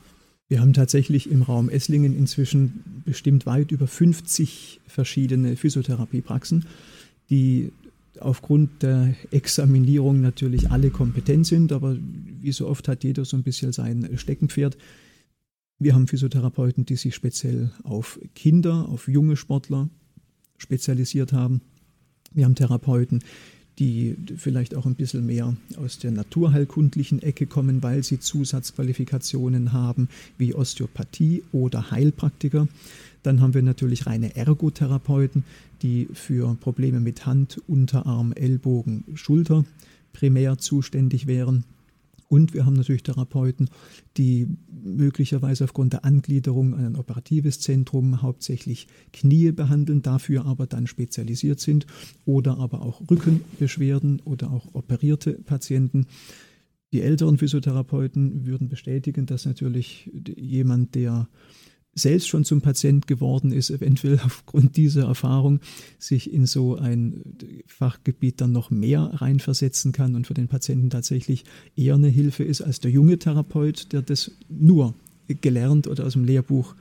Wir 0.48 0.60
haben 0.60 0.74
tatsächlich 0.74 1.30
im 1.30 1.40
Raum 1.40 1.70
Esslingen 1.70 2.14
inzwischen 2.14 3.02
bestimmt 3.06 3.46
weit 3.46 3.70
über 3.70 3.86
50 3.86 4.82
verschiedene 4.86 5.56
Physiotherapiepraxen, 5.56 6.66
die 7.30 7.72
aufgrund 8.18 8.82
der 8.82 9.14
Examinierung 9.30 10.20
natürlich 10.20 10.70
alle 10.70 10.90
kompetent 10.90 11.46
sind, 11.46 11.72
aber 11.72 11.96
wie 12.42 12.52
so 12.52 12.68
oft 12.68 12.86
hat 12.86 13.02
jeder 13.02 13.24
so 13.24 13.34
ein 13.34 13.44
bisschen 13.44 13.72
sein 13.72 14.10
Steckenpferd. 14.14 14.76
Wir 15.78 15.94
haben 15.94 16.06
Physiotherapeuten, 16.06 16.84
die 16.84 16.96
sich 16.96 17.14
speziell 17.14 17.70
auf 17.82 18.20
Kinder, 18.34 18.90
auf 18.90 19.08
junge 19.08 19.36
Sportler 19.36 19.88
spezialisiert 20.58 21.32
haben. 21.32 21.62
Wir 22.32 22.44
haben 22.44 22.54
Therapeuten, 22.54 23.20
die 23.78 24.14
vielleicht 24.36 24.74
auch 24.74 24.84
ein 24.84 24.94
bisschen 24.94 25.24
mehr 25.24 25.56
aus 25.76 25.98
der 25.98 26.10
naturheilkundlichen 26.10 27.22
Ecke 27.22 27.46
kommen, 27.46 27.82
weil 27.82 28.02
sie 28.02 28.20
Zusatzqualifikationen 28.20 29.72
haben 29.72 30.08
wie 30.36 30.54
Osteopathie 30.54 31.42
oder 31.50 31.90
Heilpraktiker. 31.90 32.68
Dann 33.22 33.40
haben 33.40 33.54
wir 33.54 33.62
natürlich 33.62 34.06
reine 34.06 34.36
Ergotherapeuten, 34.36 35.44
die 35.82 36.08
für 36.12 36.54
Probleme 36.56 37.00
mit 37.00 37.26
Hand, 37.26 37.60
Unterarm, 37.66 38.32
Ellbogen, 38.32 39.04
Schulter 39.14 39.64
primär 40.12 40.58
zuständig 40.58 41.26
wären. 41.26 41.64
Und 42.30 42.54
wir 42.54 42.64
haben 42.64 42.74
natürlich 42.74 43.02
Therapeuten, 43.02 43.68
die 44.16 44.46
möglicherweise 44.70 45.64
aufgrund 45.64 45.94
der 45.94 46.04
Angliederung 46.04 46.74
an 46.74 46.84
ein 46.84 46.96
operatives 46.96 47.58
Zentrum 47.58 48.22
hauptsächlich 48.22 48.86
Knie 49.12 49.50
behandeln, 49.50 50.00
dafür 50.00 50.46
aber 50.46 50.68
dann 50.68 50.86
spezialisiert 50.86 51.58
sind 51.58 51.86
oder 52.24 52.58
aber 52.58 52.82
auch 52.82 53.02
Rückenbeschwerden 53.10 54.20
oder 54.20 54.52
auch 54.52 54.74
operierte 54.74 55.32
Patienten. 55.32 56.06
Die 56.92 57.02
älteren 57.02 57.36
Physiotherapeuten 57.36 58.46
würden 58.46 58.68
bestätigen, 58.68 59.26
dass 59.26 59.44
natürlich 59.44 60.08
jemand, 60.36 60.94
der 60.94 61.28
selbst 61.94 62.28
schon 62.28 62.44
zum 62.44 62.60
Patient 62.62 63.06
geworden 63.06 63.52
ist, 63.52 63.70
eventuell 63.70 64.20
aufgrund 64.24 64.76
dieser 64.76 65.06
Erfahrung 65.06 65.60
sich 65.98 66.32
in 66.32 66.46
so 66.46 66.76
ein 66.76 67.22
Fachgebiet 67.66 68.40
dann 68.40 68.52
noch 68.52 68.70
mehr 68.70 69.10
reinversetzen 69.14 69.92
kann 69.92 70.14
und 70.14 70.26
für 70.26 70.34
den 70.34 70.48
Patienten 70.48 70.90
tatsächlich 70.90 71.44
eher 71.76 71.94
eine 71.94 72.08
Hilfe 72.08 72.44
ist 72.44 72.62
als 72.62 72.80
der 72.80 72.90
junge 72.90 73.18
Therapeut, 73.18 73.92
der 73.92 74.02
das 74.02 74.30
nur 74.48 74.94
gelernt 75.28 75.86
oder 75.86 76.06
aus 76.06 76.14
dem 76.14 76.24
Lehrbuch 76.24 76.74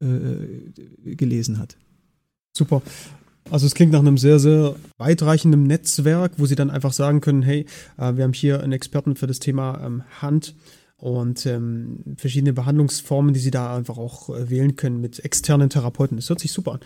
äh, 0.00 1.14
gelesen 1.14 1.58
hat. 1.58 1.76
Super. 2.56 2.82
Also 3.50 3.66
es 3.66 3.74
klingt 3.74 3.92
nach 3.92 4.00
einem 4.00 4.16
sehr, 4.16 4.38
sehr 4.38 4.74
weitreichenden 4.96 5.64
Netzwerk, 5.64 6.32
wo 6.38 6.46
Sie 6.46 6.54
dann 6.54 6.70
einfach 6.70 6.92
sagen 6.92 7.20
können, 7.20 7.42
hey, 7.42 7.66
äh, 7.98 8.16
wir 8.16 8.24
haben 8.24 8.32
hier 8.32 8.62
einen 8.62 8.72
Experten 8.72 9.16
für 9.16 9.26
das 9.26 9.38
Thema 9.38 9.82
ähm, 9.84 10.02
Hand 10.20 10.54
und 11.04 11.44
ähm, 11.44 11.98
verschiedene 12.16 12.54
Behandlungsformen, 12.54 13.34
die 13.34 13.40
Sie 13.40 13.50
da 13.50 13.76
einfach 13.76 13.98
auch 13.98 14.30
äh, 14.30 14.48
wählen 14.48 14.74
können 14.74 15.02
mit 15.02 15.22
externen 15.22 15.68
Therapeuten. 15.68 16.16
Das 16.16 16.30
hört 16.30 16.40
sich 16.40 16.50
super 16.50 16.72
an. 16.72 16.80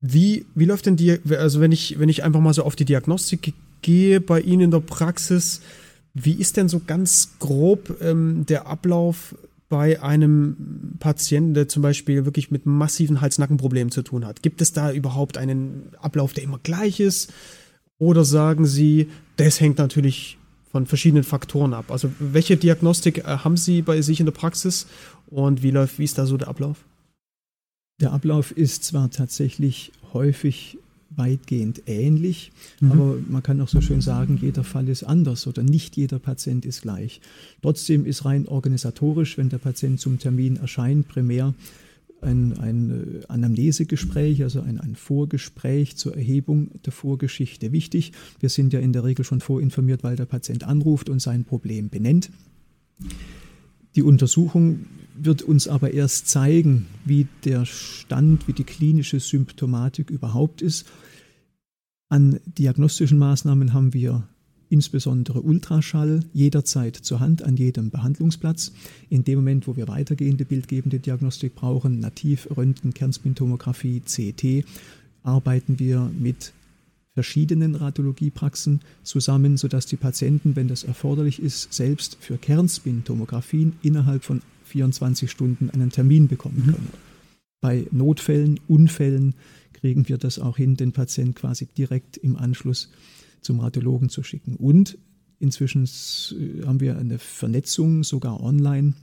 Wie, 0.00 0.46
wie 0.54 0.64
läuft 0.64 0.86
denn 0.86 0.96
die, 0.96 1.20
also 1.36 1.60
wenn 1.60 1.70
ich, 1.70 1.98
wenn 1.98 2.08
ich 2.08 2.24
einfach 2.24 2.40
mal 2.40 2.54
so 2.54 2.62
auf 2.62 2.74
die 2.74 2.86
Diagnostik 2.86 3.52
gehe 3.82 4.22
bei 4.22 4.40
Ihnen 4.40 4.62
in 4.62 4.70
der 4.70 4.80
Praxis, 4.80 5.60
wie 6.14 6.32
ist 6.32 6.56
denn 6.56 6.70
so 6.70 6.80
ganz 6.86 7.32
grob 7.38 8.00
ähm, 8.00 8.46
der 8.46 8.66
Ablauf 8.66 9.36
bei 9.68 10.02
einem 10.02 10.96
Patienten, 10.98 11.52
der 11.52 11.68
zum 11.68 11.82
Beispiel 11.82 12.24
wirklich 12.24 12.50
mit 12.50 12.64
massiven 12.64 13.20
Hals-Nacken-Problemen 13.20 13.90
zu 13.90 14.00
tun 14.00 14.24
hat? 14.24 14.42
Gibt 14.42 14.62
es 14.62 14.72
da 14.72 14.90
überhaupt 14.90 15.36
einen 15.36 15.90
Ablauf, 16.00 16.32
der 16.32 16.44
immer 16.44 16.60
gleich 16.62 16.98
ist? 16.98 17.30
Oder 17.98 18.24
sagen 18.24 18.64
Sie, 18.64 19.10
das 19.36 19.60
hängt 19.60 19.76
natürlich 19.76 20.38
von 20.74 20.86
verschiedenen 20.86 21.22
Faktoren 21.22 21.72
ab? 21.72 21.92
Also 21.92 22.10
welche 22.18 22.56
Diagnostik 22.56 23.18
äh, 23.18 23.22
haben 23.22 23.56
Sie 23.56 23.80
bei 23.80 24.02
sich 24.02 24.18
in 24.18 24.26
der 24.26 24.32
Praxis 24.32 24.88
und 25.26 25.62
wie 25.62 25.70
läuft, 25.70 26.00
wie 26.00 26.04
ist 26.04 26.18
da 26.18 26.26
so 26.26 26.36
der 26.36 26.48
Ablauf? 26.48 26.78
Der 28.00 28.12
Ablauf 28.12 28.50
ist 28.50 28.82
zwar 28.82 29.08
tatsächlich 29.08 29.92
häufig 30.12 30.76
weitgehend 31.10 31.82
ähnlich, 31.86 32.50
mhm. 32.80 32.90
aber 32.90 33.16
man 33.28 33.40
kann 33.44 33.60
auch 33.60 33.68
so 33.68 33.80
schön 33.80 34.00
sagen, 34.00 34.36
jeder 34.42 34.64
Fall 34.64 34.88
ist 34.88 35.04
anders 35.04 35.46
oder 35.46 35.62
nicht 35.62 35.96
jeder 35.96 36.18
Patient 36.18 36.66
ist 36.66 36.82
gleich. 36.82 37.20
Trotzdem 37.62 38.04
ist 38.04 38.24
rein 38.24 38.48
organisatorisch, 38.48 39.38
wenn 39.38 39.50
der 39.50 39.58
Patient 39.58 40.00
zum 40.00 40.18
Termin 40.18 40.56
erscheint, 40.56 41.06
primär 41.06 41.54
ein, 42.24 42.58
ein 42.58 43.20
äh, 43.20 43.26
Anamnesegespräch, 43.28 44.42
also 44.42 44.60
ein, 44.60 44.80
ein 44.80 44.96
Vorgespräch 44.96 45.96
zur 45.96 46.16
Erhebung 46.16 46.70
der 46.84 46.92
Vorgeschichte 46.92 47.72
wichtig. 47.72 48.12
Wir 48.40 48.48
sind 48.48 48.72
ja 48.72 48.80
in 48.80 48.92
der 48.92 49.04
Regel 49.04 49.24
schon 49.24 49.40
vorinformiert, 49.40 50.02
weil 50.02 50.16
der 50.16 50.26
Patient 50.26 50.64
anruft 50.64 51.08
und 51.08 51.20
sein 51.20 51.44
Problem 51.44 51.88
benennt. 51.90 52.30
Die 53.94 54.02
Untersuchung 54.02 54.86
wird 55.16 55.42
uns 55.42 55.68
aber 55.68 55.92
erst 55.92 56.28
zeigen, 56.28 56.86
wie 57.04 57.28
der 57.44 57.64
Stand, 57.64 58.48
wie 58.48 58.52
die 58.52 58.64
klinische 58.64 59.20
Symptomatik 59.20 60.10
überhaupt 60.10 60.62
ist. 60.62 60.86
An 62.08 62.40
diagnostischen 62.46 63.18
Maßnahmen 63.18 63.72
haben 63.72 63.94
wir 63.94 64.26
insbesondere 64.74 65.40
Ultraschall 65.40 66.24
jederzeit 66.32 66.96
zur 66.96 67.20
Hand 67.20 67.44
an 67.44 67.56
jedem 67.56 67.90
Behandlungsplatz. 67.90 68.72
In 69.08 69.22
dem 69.22 69.36
Moment, 69.36 69.68
wo 69.68 69.76
wir 69.76 69.86
weitergehende 69.86 70.44
bildgebende 70.44 70.98
Diagnostik 70.98 71.54
brauchen, 71.54 72.00
Nativ, 72.00 72.48
Röntgen, 72.56 72.92
Kernspintomographie, 72.92 74.00
CT, 74.00 74.66
arbeiten 75.22 75.78
wir 75.78 76.10
mit 76.18 76.52
verschiedenen 77.12 77.76
Radiologiepraxen 77.76 78.80
zusammen, 79.04 79.56
sodass 79.58 79.86
die 79.86 79.96
Patienten, 79.96 80.56
wenn 80.56 80.66
das 80.66 80.82
erforderlich 80.82 81.40
ist, 81.40 81.72
selbst 81.72 82.16
für 82.18 82.36
Kernspintomographien 82.36 83.74
innerhalb 83.80 84.24
von 84.24 84.42
24 84.64 85.30
Stunden 85.30 85.70
einen 85.70 85.90
Termin 85.90 86.26
bekommen 86.26 86.64
mhm. 86.66 86.72
können. 86.72 86.88
Bei 87.60 87.86
Notfällen, 87.92 88.58
Unfällen 88.66 89.34
kriegen 89.72 90.08
wir 90.08 90.18
das 90.18 90.40
auch 90.40 90.56
hin, 90.56 90.74
den 90.76 90.90
Patienten 90.90 91.36
quasi 91.36 91.66
direkt 91.66 92.16
im 92.16 92.34
Anschluss 92.34 92.90
zum 93.44 93.60
Radiologen 93.60 94.08
zu 94.08 94.22
schicken. 94.22 94.56
Und 94.56 94.98
inzwischen 95.38 95.86
haben 96.66 96.80
wir 96.80 96.98
eine 96.98 97.18
Vernetzung, 97.18 98.02
sogar 98.02 98.42
online 98.42 98.94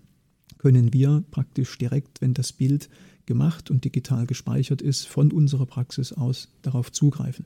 können 0.57 0.93
wir 0.93 1.23
praktisch 1.31 1.77
direkt, 1.77 2.21
wenn 2.21 2.33
das 2.33 2.51
Bild 2.51 2.89
gemacht 3.25 3.71
und 3.71 3.85
digital 3.85 4.25
gespeichert 4.25 4.81
ist, 4.81 5.07
von 5.07 5.31
unserer 5.31 5.65
Praxis 5.65 6.13
aus 6.13 6.49
darauf 6.61 6.91
zugreifen. 6.91 7.45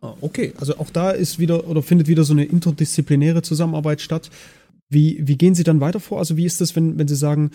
Ah, 0.00 0.14
okay, 0.20 0.52
also 0.58 0.76
auch 0.78 0.90
da 0.90 1.10
ist 1.10 1.38
wieder 1.38 1.66
oder 1.68 1.82
findet 1.82 2.08
wieder 2.08 2.24
so 2.24 2.34
eine 2.34 2.44
interdisziplinäre 2.44 3.42
Zusammenarbeit 3.42 4.02
statt. 4.02 4.30
Wie, 4.90 5.26
wie 5.26 5.36
gehen 5.36 5.54
Sie 5.54 5.64
dann 5.64 5.80
weiter 5.80 6.00
vor? 6.00 6.18
Also 6.18 6.36
wie 6.36 6.44
ist 6.44 6.60
das, 6.60 6.76
wenn, 6.76 6.98
wenn 6.98 7.08
Sie 7.08 7.16
sagen, 7.16 7.52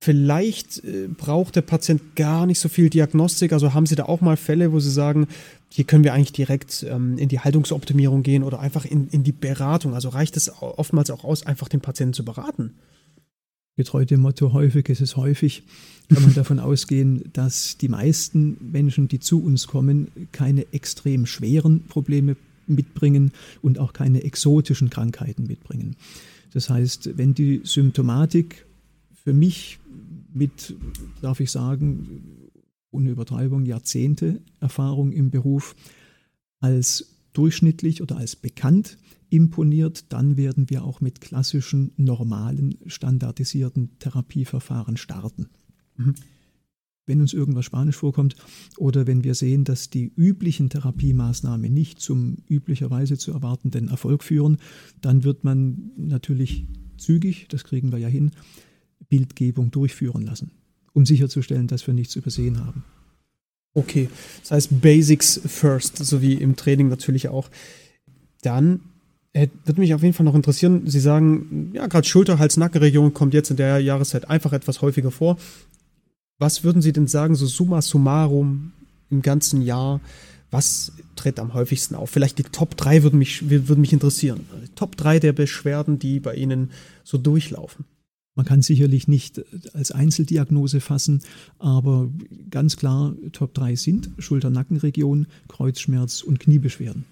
vielleicht 0.00 0.84
äh, 0.84 1.08
braucht 1.08 1.56
der 1.56 1.62
Patient 1.62 2.16
gar 2.16 2.46
nicht 2.46 2.60
so 2.60 2.68
viel 2.68 2.90
Diagnostik? 2.90 3.52
Also 3.52 3.74
haben 3.74 3.86
Sie 3.86 3.96
da 3.96 4.04
auch 4.04 4.20
mal 4.20 4.36
Fälle, 4.36 4.72
wo 4.72 4.80
Sie 4.80 4.90
sagen, 4.90 5.26
hier 5.70 5.84
können 5.84 6.04
wir 6.04 6.14
eigentlich 6.14 6.32
direkt 6.32 6.86
ähm, 6.88 7.18
in 7.18 7.28
die 7.28 7.40
Haltungsoptimierung 7.40 8.22
gehen 8.22 8.42
oder 8.42 8.60
einfach 8.60 8.84
in, 8.84 9.08
in 9.08 9.24
die 9.24 9.32
Beratung? 9.32 9.94
Also 9.94 10.08
reicht 10.10 10.36
es 10.36 10.50
oftmals 10.60 11.10
auch 11.10 11.24
aus, 11.24 11.44
einfach 11.44 11.68
den 11.68 11.80
Patienten 11.80 12.14
zu 12.14 12.24
beraten? 12.24 12.74
Getreu 13.76 14.04
dem 14.04 14.20
Motto, 14.20 14.52
häufig 14.52 14.88
ist 14.88 15.00
es 15.00 15.16
häufig, 15.16 15.62
kann 16.12 16.22
man 16.22 16.34
davon 16.34 16.58
ausgehen, 16.58 17.30
dass 17.32 17.76
die 17.76 17.88
meisten 17.88 18.56
Menschen, 18.72 19.08
die 19.08 19.20
zu 19.20 19.42
uns 19.42 19.66
kommen, 19.66 20.08
keine 20.32 20.66
extrem 20.72 21.26
schweren 21.26 21.84
Probleme 21.86 22.36
mitbringen 22.66 23.32
und 23.62 23.78
auch 23.78 23.92
keine 23.92 24.22
exotischen 24.22 24.90
Krankheiten 24.90 25.46
mitbringen. 25.46 25.96
Das 26.52 26.70
heißt, 26.70 27.16
wenn 27.18 27.34
die 27.34 27.60
Symptomatik 27.64 28.66
für 29.22 29.32
mich 29.32 29.78
mit, 30.32 30.74
darf 31.20 31.40
ich 31.40 31.50
sagen, 31.50 32.50
ohne 32.90 33.10
Übertreibung, 33.10 33.66
Jahrzehnte 33.66 34.40
Erfahrung 34.60 35.12
im 35.12 35.30
Beruf 35.30 35.76
als 36.60 37.16
durchschnittlich 37.32 38.02
oder 38.02 38.16
als 38.16 38.36
bekannt 38.36 38.98
imponiert, 39.30 40.12
dann 40.12 40.36
werden 40.36 40.70
wir 40.70 40.84
auch 40.84 41.00
mit 41.00 41.20
klassischen, 41.20 41.92
normalen, 41.96 42.78
standardisierten 42.86 43.98
Therapieverfahren 43.98 44.96
starten. 44.96 45.48
Mhm 45.96 46.14
wenn 47.08 47.20
uns 47.20 47.32
irgendwas 47.32 47.64
Spanisch 47.64 47.96
vorkommt 47.96 48.36
oder 48.76 49.06
wenn 49.06 49.24
wir 49.24 49.34
sehen, 49.34 49.64
dass 49.64 49.90
die 49.90 50.12
üblichen 50.14 50.68
Therapiemaßnahmen 50.68 51.72
nicht 51.72 52.00
zum 52.00 52.36
üblicherweise 52.48 53.18
zu 53.18 53.32
erwartenden 53.32 53.88
Erfolg 53.88 54.22
führen, 54.22 54.58
dann 55.00 55.24
wird 55.24 55.42
man 55.42 55.90
natürlich 55.96 56.66
zügig, 56.98 57.46
das 57.48 57.64
kriegen 57.64 57.90
wir 57.90 57.98
ja 57.98 58.08
hin, 58.08 58.30
Bildgebung 59.08 59.70
durchführen 59.70 60.22
lassen, 60.22 60.50
um 60.92 61.06
sicherzustellen, 61.06 61.66
dass 61.66 61.86
wir 61.86 61.94
nichts 61.94 62.16
übersehen 62.16 62.64
haben. 62.64 62.84
Okay, 63.74 64.08
das 64.40 64.50
heißt 64.50 64.80
Basics 64.80 65.40
first, 65.46 65.98
so 65.98 66.20
wie 66.20 66.34
im 66.34 66.56
Training 66.56 66.88
natürlich 66.88 67.28
auch. 67.28 67.48
Dann 68.42 68.80
äh, 69.32 69.48
würde 69.64 69.80
mich 69.80 69.94
auf 69.94 70.02
jeden 70.02 70.14
Fall 70.14 70.24
noch 70.24 70.34
interessieren, 70.34 70.82
Sie 70.86 71.00
sagen, 71.00 71.70
ja, 71.74 71.86
gerade 71.86 72.06
Schulter, 72.06 72.38
Hals, 72.38 72.56
Nackenregion 72.56 73.14
kommt 73.14 73.34
jetzt 73.34 73.50
in 73.50 73.56
der 73.56 73.78
Jahreszeit 73.78 74.28
einfach 74.28 74.52
etwas 74.52 74.82
häufiger 74.82 75.10
vor. 75.10 75.38
Was 76.38 76.64
würden 76.64 76.82
Sie 76.82 76.92
denn 76.92 77.06
sagen, 77.06 77.34
so 77.34 77.46
summa 77.46 77.82
summarum 77.82 78.72
im 79.10 79.22
ganzen 79.22 79.62
Jahr, 79.62 80.00
was 80.50 80.92
tritt 81.14 81.38
am 81.38 81.52
häufigsten 81.52 81.94
auf? 81.94 82.10
Vielleicht 82.10 82.38
die 82.38 82.44
Top 82.44 82.76
3 82.76 83.02
würden 83.02 83.18
mich, 83.18 83.50
würden 83.50 83.80
mich 83.80 83.92
interessieren. 83.92 84.46
Top 84.74 84.96
3 84.96 85.18
der 85.20 85.32
Beschwerden, 85.32 85.98
die 85.98 86.20
bei 86.20 86.34
Ihnen 86.34 86.70
so 87.04 87.18
durchlaufen. 87.18 87.84
Man 88.38 88.46
kann 88.46 88.62
sicherlich 88.62 89.08
nicht 89.08 89.42
als 89.74 89.90
Einzeldiagnose 89.90 90.80
fassen, 90.80 91.22
aber 91.58 92.08
ganz 92.50 92.76
klar, 92.76 93.16
Top 93.32 93.52
3 93.52 93.74
sind 93.74 94.10
Schulter-Nackenregion, 94.16 95.26
Kreuzschmerz 95.48 96.22
und 96.22 96.38
Kniebeschwerden. 96.38 97.04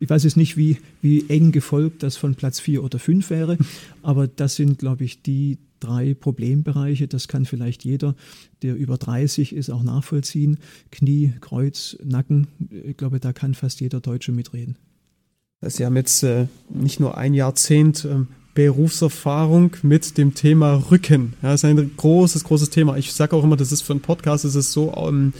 Ich 0.00 0.10
weiß 0.10 0.24
jetzt 0.24 0.36
nicht, 0.36 0.56
wie, 0.56 0.78
wie 1.00 1.30
eng 1.30 1.52
gefolgt 1.52 2.02
das 2.02 2.16
von 2.16 2.34
Platz 2.34 2.58
4 2.58 2.82
oder 2.82 2.98
5 2.98 3.30
wäre, 3.30 3.56
aber 4.02 4.26
das 4.26 4.56
sind, 4.56 4.80
glaube 4.80 5.04
ich, 5.04 5.22
die 5.22 5.58
drei 5.78 6.14
Problembereiche. 6.14 7.06
Das 7.06 7.28
kann 7.28 7.44
vielleicht 7.44 7.84
jeder, 7.84 8.16
der 8.62 8.74
über 8.74 8.98
30 8.98 9.54
ist, 9.54 9.70
auch 9.70 9.84
nachvollziehen. 9.84 10.58
Knie, 10.90 11.34
Kreuz, 11.40 11.96
Nacken. 12.02 12.48
Ich 12.84 12.96
glaube, 12.96 13.20
da 13.20 13.32
kann 13.32 13.54
fast 13.54 13.80
jeder 13.80 14.00
Deutsche 14.00 14.32
mitreden. 14.32 14.74
Sie 15.60 15.86
haben 15.86 15.94
jetzt 15.94 16.24
äh, 16.24 16.48
nicht 16.68 16.98
nur 16.98 17.16
ein 17.16 17.32
Jahrzehnt 17.32 18.04
äh, 18.04 18.24
Berufserfahrung 18.54 19.76
mit 19.82 20.16
dem 20.16 20.34
Thema 20.34 20.90
Rücken. 20.90 21.34
Ja, 21.42 21.50
das 21.50 21.62
ist 21.62 21.64
ein 21.64 21.90
großes, 21.96 22.44
großes 22.44 22.70
Thema. 22.70 22.96
Ich 22.96 23.12
sage 23.12 23.34
auch 23.36 23.44
immer, 23.44 23.56
das 23.56 23.72
ist 23.72 23.82
für 23.82 23.92
einen 23.92 24.00
Podcast, 24.00 24.44
es 24.44 24.54
ist 24.54 24.72
so 24.72 24.94
ähm, 24.96 25.32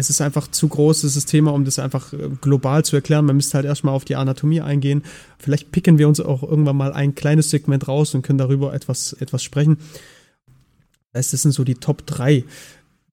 es 0.00 0.08
ist 0.08 0.20
einfach 0.20 0.48
zu 0.48 0.68
groß, 0.68 1.02
dieses 1.02 1.26
Thema, 1.26 1.52
um 1.52 1.64
das 1.64 1.78
einfach 1.78 2.12
äh, 2.12 2.30
global 2.40 2.84
zu 2.84 2.96
erklären. 2.96 3.26
Man 3.26 3.36
müsste 3.36 3.54
halt 3.54 3.66
erstmal 3.66 3.94
auf 3.94 4.04
die 4.04 4.16
Anatomie 4.16 4.60
eingehen. 4.60 5.02
Vielleicht 5.38 5.72
picken 5.72 5.98
wir 5.98 6.08
uns 6.08 6.20
auch 6.20 6.42
irgendwann 6.42 6.76
mal 6.76 6.92
ein 6.92 7.14
kleines 7.14 7.50
Segment 7.50 7.86
raus 7.86 8.14
und 8.14 8.22
können 8.22 8.38
darüber 8.38 8.72
etwas, 8.72 9.12
etwas 9.14 9.42
sprechen. 9.42 9.78
Das 11.12 11.30
sind 11.30 11.52
so 11.52 11.64
die 11.64 11.74
Top 11.74 12.06
3. 12.06 12.44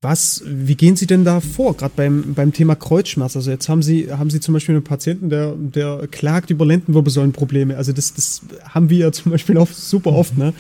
Was, 0.01 0.43
wie 0.45 0.75
gehen 0.75 0.95
Sie 0.95 1.07
denn 1.07 1.25
da 1.25 1.39
vor, 1.39 1.75
gerade 1.75 1.93
beim, 1.95 2.35
beim 2.35 2.53
Thema 2.53 2.75
Kreuzschmerz? 2.75 3.35
Also 3.35 3.49
jetzt 3.49 3.67
haben 3.67 3.81
Sie, 3.81 4.11
haben 4.11 4.29
Sie 4.29 4.39
zum 4.39 4.53
Beispiel 4.53 4.75
einen 4.75 4.83
Patienten, 4.83 5.29
der, 5.29 5.55
der 5.55 6.07
klagt 6.07 6.51
über 6.51 6.65
Lendenwirbelsäulenprobleme. 6.65 7.75
Also 7.75 7.93
das, 7.93 8.13
das 8.13 8.41
haben 8.63 8.91
wir 8.91 8.97
ja 8.97 9.11
zum 9.11 9.31
Beispiel 9.31 9.57
auch 9.57 9.69
super 9.69 10.13
oft, 10.13 10.37
ne? 10.37 10.53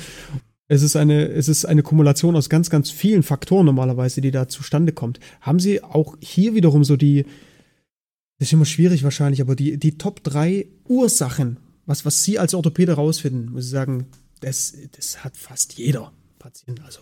Es 0.69 0.81
ist 0.81 0.97
eine, 0.97 1.29
es 1.29 1.47
ist 1.47 1.65
eine 1.65 1.81
Kumulation 1.81 2.35
aus 2.35 2.49
ganz, 2.49 2.69
ganz 2.69 2.91
vielen 2.91 3.23
Faktoren 3.23 3.65
normalerweise, 3.65 4.19
die 4.19 4.31
da 4.31 4.49
zustande 4.49 4.91
kommt. 4.91 5.19
Haben 5.39 5.59
Sie 5.59 5.81
auch 5.81 6.17
hier 6.19 6.55
wiederum 6.55 6.83
so 6.83 6.97
die, 6.97 7.23
das 8.39 8.49
ist 8.49 8.53
immer 8.53 8.65
schwierig 8.65 9.03
wahrscheinlich, 9.03 9.39
aber 9.39 9.55
die, 9.55 9.77
die 9.77 9.97
Top 9.97 10.23
3 10.23 10.67
Ursachen, 10.87 11.57
was, 11.85 12.05
was 12.05 12.23
Sie 12.23 12.37
als 12.37 12.53
Orthopäde 12.53 12.93
rausfinden, 12.93 13.51
muss 13.51 13.65
ich 13.65 13.71
sagen, 13.71 14.07
das, 14.41 14.75
das 14.95 15.23
hat 15.23 15.37
fast 15.37 15.73
jeder 15.73 16.11
Patient. 16.37 16.83
Also 16.83 16.99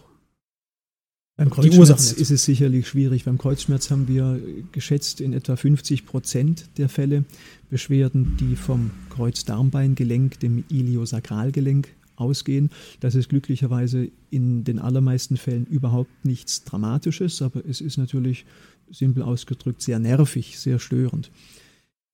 Beim 1.37 1.49
Kreuzschmerz 1.49 2.13
ist 2.13 2.31
es 2.31 2.45
sicherlich 2.45 2.87
schwierig. 2.87 3.25
Beim 3.25 3.37
Kreuzschmerz 3.37 3.91
haben 3.91 4.07
wir 4.07 4.39
geschätzt 4.71 5.19
in 5.19 5.33
etwa 5.33 5.57
50 5.57 6.05
Prozent 6.05 6.69
der 6.77 6.87
Fälle 6.87 7.25
Beschwerden, 7.69 8.37
die 8.39 8.55
vom 8.55 8.91
Kreuzdarmbeingelenk, 9.09 10.39
dem 10.39 10.63
Iliosakralgelenk 10.69 11.89
ausgehen. 12.15 12.69
Das 13.01 13.15
ist 13.15 13.27
glücklicherweise 13.27 14.09
in 14.29 14.63
den 14.63 14.79
allermeisten 14.79 15.35
Fällen 15.35 15.65
überhaupt 15.65 16.23
nichts 16.23 16.63
Dramatisches, 16.63 17.41
aber 17.41 17.65
es 17.65 17.81
ist 17.81 17.97
natürlich 17.97 18.45
simpel 18.89 19.21
ausgedrückt 19.21 19.81
sehr 19.81 19.99
nervig, 19.99 20.57
sehr 20.57 20.79
störend. 20.79 21.31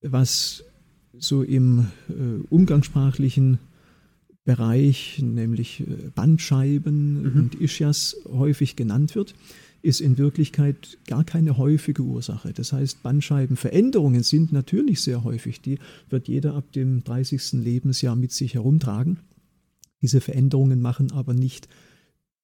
Was 0.02 0.64
so 1.14 1.44
im 1.44 1.88
äh, 2.10 2.14
umgangssprachlichen 2.50 3.60
Bereich, 4.44 5.20
nämlich 5.22 5.82
äh, 5.82 6.10
Bandscheiben 6.16 7.22
mhm. 7.22 7.40
und 7.40 7.62
Ischias 7.62 8.18
häufig 8.28 8.76
genannt 8.76 9.16
wird, 9.16 9.36
ist 9.84 10.02
in 10.02 10.18
Wirklichkeit 10.18 10.98
gar 11.08 11.24
keine 11.24 11.58
häufige 11.58 12.04
Ursache. 12.04 12.54
Das 12.54 12.74
heißt, 12.74 13.04
Bandscheibenveränderungen 13.04 14.24
sind 14.24 14.52
natürlich 14.52 15.02
sehr 15.02 15.24
häufig. 15.24 15.62
Die 15.62 15.80
wird 16.10 16.28
jeder 16.28 16.56
ab 16.56 16.72
dem 16.72 17.04
30. 17.04 17.54
Lebensjahr 17.54 18.16
mit 18.16 18.32
sich 18.32 18.56
herumtragen. 18.56 19.20
Diese 20.02 20.22
Veränderungen 20.22 20.82
machen 20.82 21.12
aber 21.12 21.34
nicht 21.34 21.68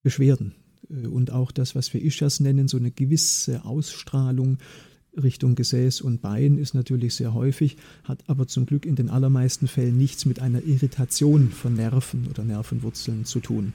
Beschwerden. 0.03 0.53
Äh, 0.89 1.07
und 1.07 1.31
auch 1.31 1.51
das, 1.51 1.75
was 1.75 1.93
wir 1.93 2.03
Ischias 2.03 2.39
nennen, 2.39 2.67
so 2.67 2.77
eine 2.77 2.91
gewisse 2.91 3.65
Ausstrahlung, 3.65 4.57
Richtung 5.21 5.55
Gesäß 5.55 6.01
und 6.01 6.21
Bein 6.21 6.57
ist 6.57 6.73
natürlich 6.73 7.15
sehr 7.15 7.33
häufig, 7.33 7.77
hat 8.03 8.23
aber 8.27 8.47
zum 8.47 8.65
Glück 8.65 8.85
in 8.85 8.95
den 8.95 9.09
allermeisten 9.09 9.67
Fällen 9.67 9.97
nichts 9.97 10.25
mit 10.25 10.39
einer 10.39 10.63
Irritation 10.63 11.49
von 11.49 11.75
Nerven 11.75 12.27
oder 12.29 12.43
Nervenwurzeln 12.43 13.25
zu 13.25 13.39
tun. 13.39 13.73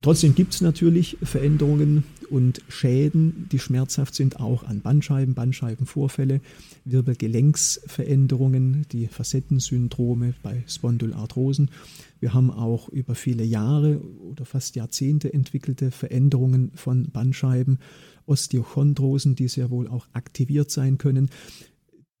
Trotzdem 0.00 0.36
gibt 0.36 0.54
es 0.54 0.60
natürlich 0.60 1.16
Veränderungen 1.22 2.04
und 2.30 2.62
Schäden, 2.68 3.48
die 3.50 3.58
schmerzhaft 3.58 4.14
sind, 4.14 4.38
auch 4.38 4.62
an 4.62 4.80
Bandscheiben, 4.80 5.34
Bandscheibenvorfälle, 5.34 6.40
Wirbelgelenksveränderungen, 6.84 8.86
die 8.92 9.08
Facettensyndrome 9.08 10.34
bei 10.40 10.62
Spondylarthrosen. 10.68 11.72
Wir 12.20 12.32
haben 12.32 12.52
auch 12.52 12.88
über 12.90 13.16
viele 13.16 13.42
Jahre 13.42 14.00
oder 14.20 14.44
fast 14.44 14.76
Jahrzehnte 14.76 15.32
entwickelte 15.32 15.90
Veränderungen 15.90 16.70
von 16.76 17.10
Bandscheiben 17.10 17.80
Osteochondrosen, 18.28 19.34
die 19.34 19.48
sehr 19.48 19.70
wohl 19.70 19.88
auch 19.88 20.06
aktiviert 20.12 20.70
sein 20.70 20.98
können. 20.98 21.30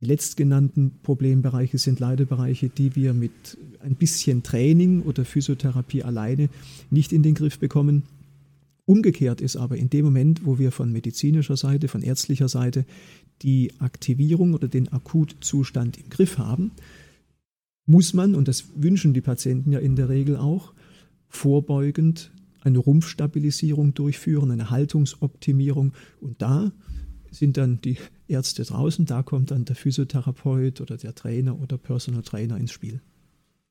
Die 0.00 0.06
letztgenannten 0.06 1.00
Problembereiche 1.02 1.78
sind 1.78 1.98
leider 1.98 2.24
Bereiche, 2.24 2.68
die 2.68 2.94
wir 2.94 3.14
mit 3.14 3.58
ein 3.80 3.96
bisschen 3.96 4.42
Training 4.42 5.02
oder 5.02 5.24
Physiotherapie 5.24 6.04
alleine 6.04 6.48
nicht 6.90 7.12
in 7.12 7.22
den 7.22 7.34
Griff 7.34 7.58
bekommen. 7.58 8.04
Umgekehrt 8.84 9.40
ist 9.40 9.56
aber 9.56 9.76
in 9.76 9.90
dem 9.90 10.04
Moment, 10.04 10.46
wo 10.46 10.58
wir 10.58 10.72
von 10.72 10.92
medizinischer 10.92 11.56
Seite, 11.56 11.88
von 11.88 12.02
ärztlicher 12.02 12.48
Seite 12.48 12.86
die 13.42 13.72
Aktivierung 13.80 14.54
oder 14.54 14.68
den 14.68 14.88
Akutzustand 14.92 15.98
im 15.98 16.08
Griff 16.10 16.38
haben, 16.38 16.70
muss 17.86 18.14
man, 18.14 18.34
und 18.34 18.48
das 18.48 18.64
wünschen 18.76 19.14
die 19.14 19.20
Patienten 19.20 19.72
ja 19.72 19.78
in 19.78 19.96
der 19.96 20.08
Regel 20.08 20.36
auch, 20.36 20.72
vorbeugend 21.28 22.30
eine 22.62 22.78
Rumpfstabilisierung 22.78 23.94
durchführen, 23.94 24.50
eine 24.50 24.70
Haltungsoptimierung. 24.70 25.92
Und 26.20 26.40
da 26.42 26.72
sind 27.30 27.56
dann 27.56 27.80
die 27.80 27.98
Ärzte 28.26 28.64
draußen, 28.64 29.06
da 29.06 29.22
kommt 29.22 29.50
dann 29.50 29.64
der 29.64 29.76
Physiotherapeut 29.76 30.80
oder 30.80 30.96
der 30.96 31.14
Trainer 31.14 31.58
oder 31.60 31.78
Personal 31.78 32.22
Trainer 32.22 32.56
ins 32.56 32.72
Spiel. 32.72 33.00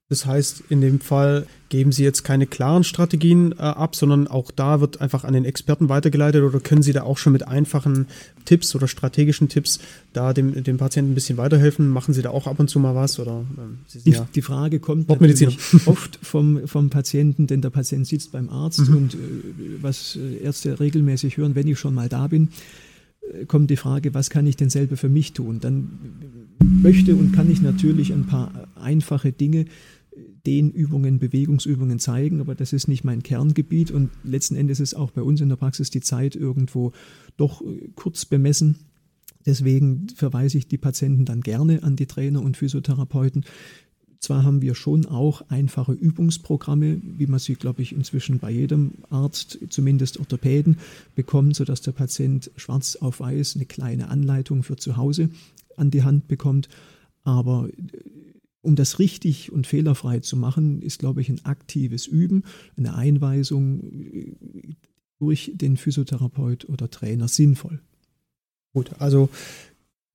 Das 0.10 0.26
heißt, 0.26 0.64
in 0.70 0.80
dem 0.80 1.02
Fall 1.02 1.48
geben 1.68 1.92
Sie 1.92 2.04
jetzt 2.04 2.24
keine 2.24 2.48
klaren 2.48 2.86
Strategien 2.86 3.52
äh, 3.52 3.56
ab, 3.56 3.94
sondern 3.94 4.28
auch 4.28 4.52
da 4.52 4.80
wird 4.80 5.02
einfach 5.02 5.26
an 5.26 5.34
den 5.34 5.44
Experten 5.44 5.90
weitergeleitet 5.90 6.44
oder 6.44 6.62
können 6.62 6.82
Sie 6.82 6.94
da 6.94 7.04
auch 7.04 7.18
schon 7.18 7.34
mit 7.34 7.46
einfachen 7.46 8.08
Tipps 8.46 8.74
oder 8.74 8.88
strategischen 8.88 9.50
Tipps 9.50 9.80
da 10.14 10.32
dem, 10.32 10.64
dem 10.64 10.78
Patienten 10.78 11.12
ein 11.12 11.16
bisschen 11.16 11.38
weiterhelfen? 11.38 11.90
Machen 11.90 12.14
Sie 12.14 12.22
da 12.22 12.30
auch 12.30 12.48
ab 12.48 12.58
und 12.58 12.70
zu 12.70 12.80
mal 12.80 12.96
was? 12.96 13.20
Oder, 13.20 13.44
ähm, 13.58 13.80
die, 14.06 14.12
ja 14.12 14.26
die, 14.34 14.42
Frage 14.42 14.80
kommt 14.80 15.10
natürlich 15.10 15.60
oft 15.86 16.18
vom, 16.22 16.66
vom 16.70 16.90
Patienten, 16.90 17.46
denn 17.46 17.62
der 17.62 17.70
Patient 17.70 18.08
sitzt 18.08 18.32
beim 18.32 18.48
Arzt 18.48 18.88
mhm. 18.88 18.96
und 18.96 19.14
äh, 19.16 19.18
was 19.81 20.18
Ärzte 20.42 20.79
regelmäßig 20.79 21.36
hören, 21.36 21.53
wenn 21.55 21.68
ich 21.68 21.79
schon 21.79 21.94
mal 21.94 22.08
da 22.08 22.27
bin, 22.27 22.48
äh, 23.34 23.44
kommt 23.46 23.70
die 23.70 23.75
Frage, 23.75 24.14
was 24.14 24.29
kann 24.29 24.48
ich 24.48 24.55
denn 24.55 24.70
selber 24.70 24.96
für 24.96 25.10
mich 25.10 25.34
tun? 25.34 25.60
Dann 25.60 25.90
möchte 26.60 27.16
und 27.16 27.34
kann 27.34 27.51
ich 27.51 27.62
natürlich 27.62 28.14
ein 28.14 28.25
paar 28.25 28.70
einfache 28.75 29.34
Dinge 29.34 29.66
Dehnübungen, 30.48 31.20
Bewegungsübungen 31.20 32.00
zeigen, 32.00 32.40
aber 32.40 32.55
das 32.55 32.72
ist 32.72 32.88
nicht 32.88 33.03
mein 33.03 33.22
Kerngebiet 33.22 33.92
und 33.92 34.10
letzten 34.24 34.55
Endes 34.55 34.79
ist 34.79 34.94
auch 34.94 35.12
bei 35.12 35.22
uns 35.22 35.42
in 35.42 35.50
der 35.50 35.57
Praxis 35.57 35.90
die 35.90 36.00
Zeit 36.00 36.36
irgendwo 36.36 36.94
doch 37.36 37.62
äh, 37.62 37.90
kurz 37.96 38.24
bemessen. 38.25 38.79
Deswegen 39.46 40.07
verweise 40.16 40.57
ich 40.57 40.68
die 40.68 40.77
Patienten 40.77 41.25
dann 41.25 41.42
gerne 41.42 41.83
an 41.83 41.98
die 41.98 42.05
Trainer 42.05 42.42
und 42.42 42.57
Physiotherapeuten. 42.57 43.46
Zwar 44.20 44.44
haben 44.44 44.62
wir 44.62 44.74
schon 44.74 45.05
auch 45.05 45.42
einfache 45.50 45.92
Übungsprogramme, 45.92 47.01
wie 47.03 47.27
man 47.27 47.40
sie, 47.40 47.55
glaube 47.55 47.81
ich, 47.81 47.94
inzwischen 47.94 48.40
bei 48.40 48.50
jedem 48.50 48.94
Arzt, 49.10 49.60
zumindest 49.70 50.18
Orthopäden, 50.18 50.77
bekommt, 51.14 51.55
sodass 51.55 51.81
der 51.81 51.92
Patient 51.92 52.51
schwarz 52.55 52.96
auf 52.96 53.20
weiß 53.20 53.55
eine 53.55 53.66
kleine 53.66 54.10
Anleitung 54.10 54.64
für 54.64 54.77
zu 54.77 54.98
Hause 54.98 55.29
an 55.75 55.92
die 55.92 56.03
Hand 56.03 56.27
bekommt. 56.27 56.68
Aber 57.24 57.70
um 58.68 58.75
das 58.75 59.00
richtig 59.00 59.51
und 59.51 59.66
fehlerfrei 59.66 60.20
zu 60.20 60.36
machen, 60.36 60.82
ist, 60.82 61.00
glaube 61.00 61.22
ich, 61.22 61.30
ein 61.30 61.46
aktives 61.46 62.06
Üben, 62.06 62.44
eine 62.75 62.96
Einweisung 62.96 63.82
äh, 63.82 64.36
durch 65.20 65.53
den 65.56 65.77
Physiotherapeut 65.77 66.68
oder 66.70 66.92
Trainer 66.92 67.30
sinnvoll. 67.30 67.80
Gut, 68.74 68.92
also 69.00 69.30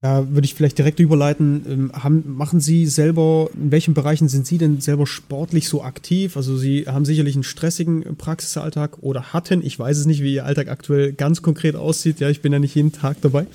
da 0.03 0.29
würde 0.31 0.45
ich 0.45 0.55
vielleicht 0.55 0.79
direkt 0.79 1.01
überleiten. 1.01 1.65
Ähm, 1.67 1.93
haben, 1.95 2.25
machen 2.27 2.61
Sie 2.61 2.87
selber, 2.87 3.49
in 3.55 3.71
welchen 3.71 3.95
Bereichen 3.95 4.29
sind 4.29 4.47
Sie 4.47 4.59
denn 4.59 4.81
selber 4.81 5.07
sportlich 5.07 5.69
so 5.69 5.83
aktiv? 5.83 6.37
Also 6.37 6.59
Sie 6.59 6.87
haben 6.87 7.05
sicherlich 7.05 7.37
einen 7.37 7.45
stressigen 7.45 8.17
Praxisalltag 8.17 8.99
oder 9.01 9.33
hatten, 9.33 9.65
ich 9.65 9.79
weiß 9.79 9.97
es 9.97 10.07
nicht, 10.07 10.23
wie 10.23 10.35
Ihr 10.35 10.45
Alltag 10.45 10.69
aktuell 10.69 11.13
ganz 11.13 11.41
konkret 11.41 11.75
aussieht. 11.75 12.21
Ja, 12.21 12.29
ich 12.29 12.43
bin 12.43 12.53
ja 12.53 12.59
nicht 12.59 12.75
jeden 12.75 12.93
Tag 12.93 13.17
dabei. 13.23 13.47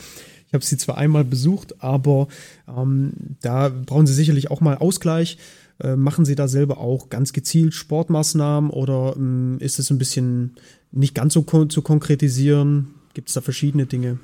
Ich 0.48 0.54
habe 0.54 0.64
sie 0.64 0.78
zwar 0.78 0.98
einmal 0.98 1.24
besucht, 1.24 1.82
aber 1.84 2.28
ähm, 2.68 3.12
da 3.42 3.70
brauchen 3.70 4.08
sie 4.08 4.14
sicherlich 4.14 4.50
auch 4.50 4.62
mal 4.62 4.78
Ausgleich. 4.78 5.38
Äh, 5.80 5.96
machen 5.96 6.26
Sie 6.26 6.36
da 6.36 6.48
selber 6.48 6.80
auch 6.80 7.10
ganz 7.10 7.34
gezielt 7.34 7.74
Sportmaßnahmen 7.74 8.72
oder 8.72 9.16
ähm, 9.16 9.58
ist 9.60 9.78
es 9.78 9.92
ein 9.92 10.00
bisschen 10.00 10.56
nicht 10.92 11.14
ganz 11.14 11.34
so 11.34 11.44
kon 11.44 11.70
zu 11.70 11.82
konkretisieren? 11.82 12.88
Gibt 13.14 13.30
es 13.30 13.36
da 13.36 13.42
verschiedene 13.42 13.86
Dinge? 13.86 14.18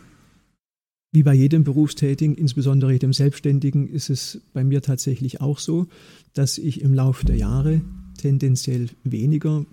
Wie 1.12 1.22
bei 1.22 1.34
jedem 1.36 1.64
Berufstätigen, 1.64 2.34
insbesondere 2.34 2.98
dem 2.98 3.14
Selbstständigen, 3.14 3.88
ist 3.88 4.10
es 4.10 4.42
bei 4.54 4.64
mir 4.64 4.82
tatsächlich 4.82 5.42
auch 5.42 5.60
so, 5.60 5.86
dass 6.34 6.58
ich 6.58 6.82
im 6.82 6.96
Laufe 6.96 7.24
der 7.26 7.36
Jahre 7.36 7.82
tendenziell 8.18 8.90
weniger 9.04 9.66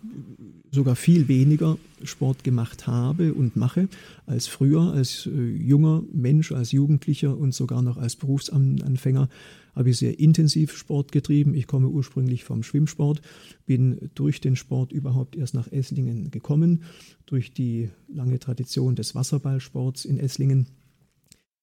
sogar 0.73 0.97
viel 0.97 1.29
weniger 1.29 1.79
Sport 2.05 2.45
gemacht 2.45 2.87
habe 2.87 3.35
und 3.35 3.57
mache 3.57 3.89
als 4.27 4.47
früher, 4.47 4.93
als 4.93 5.27
äh, 5.27 5.31
junger 5.31 6.03
Mensch, 6.13 6.53
als 6.53 6.73
Jugendlicher 6.73 7.37
und 7.37 7.55
sogar 7.55 7.83
noch 7.83 7.97
als 7.97 8.17
Berufsanfänger 8.17 9.29
habe 9.75 9.91
ich 9.91 9.99
sehr 9.99 10.19
intensiv 10.19 10.77
Sport 10.77 11.13
getrieben. 11.13 11.55
Ich 11.55 11.67
komme 11.67 11.89
ursprünglich 11.89 12.45
vom 12.45 12.63
Schwimmsport, 12.63 13.23
bin 13.67 14.11
durch 14.15 14.41
den 14.41 14.57
Sport 14.57 14.93
überhaupt 14.93 15.37
erst 15.37 15.55
nach 15.55 15.71
Esslingen 15.71 16.31
gekommen, 16.31 16.83
durch 17.27 17.53
die 17.53 17.91
lange 18.09 18.39
Tradition 18.39 18.97
des 18.97 19.15
Wasserballsports 19.15 20.05
in 20.05 20.19
Esslingen. 20.19 20.67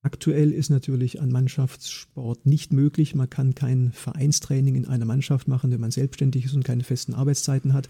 Aktuell 0.03 0.51
ist 0.51 0.69
natürlich 0.69 1.19
ein 1.19 1.31
Mannschaftssport 1.31 2.45
nicht 2.45 2.71
möglich. 2.71 3.13
Man 3.13 3.29
kann 3.29 3.55
kein 3.55 3.91
Vereinstraining 3.91 4.75
in 4.75 4.85
einer 4.85 5.05
Mannschaft 5.05 5.47
machen, 5.47 5.71
wenn 5.71 5.81
man 5.81 5.91
selbstständig 5.91 6.45
ist 6.45 6.53
und 6.53 6.63
keine 6.63 6.83
festen 6.83 7.13
Arbeitszeiten 7.13 7.73
hat. 7.73 7.89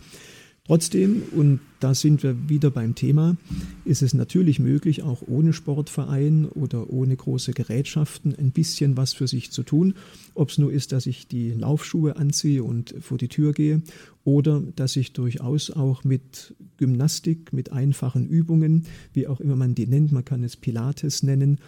Trotzdem, 0.68 1.24
und 1.32 1.62
da 1.80 1.96
sind 1.96 2.24
wir 2.24 2.50
wieder 2.50 2.72
beim 2.72 2.94
Thema, 2.94 3.38
ist 3.86 4.02
es 4.02 4.14
natürlich 4.14 4.60
möglich, 4.60 5.02
auch 5.02 5.22
ohne 5.26 5.54
Sportverein 5.54 6.46
oder 6.46 6.90
ohne 6.90 7.16
große 7.16 7.54
Gerätschaften 7.54 8.36
ein 8.36 8.52
bisschen 8.52 8.98
was 8.98 9.14
für 9.14 9.30
sich 9.30 9.52
zu 9.52 9.64
tun. 9.64 9.94
Ob 10.34 10.50
es 10.50 10.58
nur 10.58 10.70
ist, 10.74 10.92
dass 10.92 11.06
ich 11.06 11.30
die 11.30 11.52
Laufschuhe 11.52 12.18
anziehe 12.18 12.66
und 12.66 12.96
vor 13.00 13.18
die 13.18 13.30
Tür 13.30 13.54
gehe 13.54 13.82
oder 14.26 14.62
dass 14.76 14.98
ich 14.98 15.14
durchaus 15.14 15.72
auch 15.72 16.04
mit 16.04 16.54
Gymnastik, 16.76 17.54
mit 17.54 17.72
einfachen 17.72 18.28
Übungen, 18.28 18.88
wie 19.14 19.28
auch 19.28 19.40
immer 19.40 19.56
man 19.56 19.74
die 19.74 19.88
nennt, 19.88 20.12
man 20.12 20.26
kann 20.26 20.44
es 20.44 20.58
Pilates 20.58 21.24
nennen, 21.24 21.60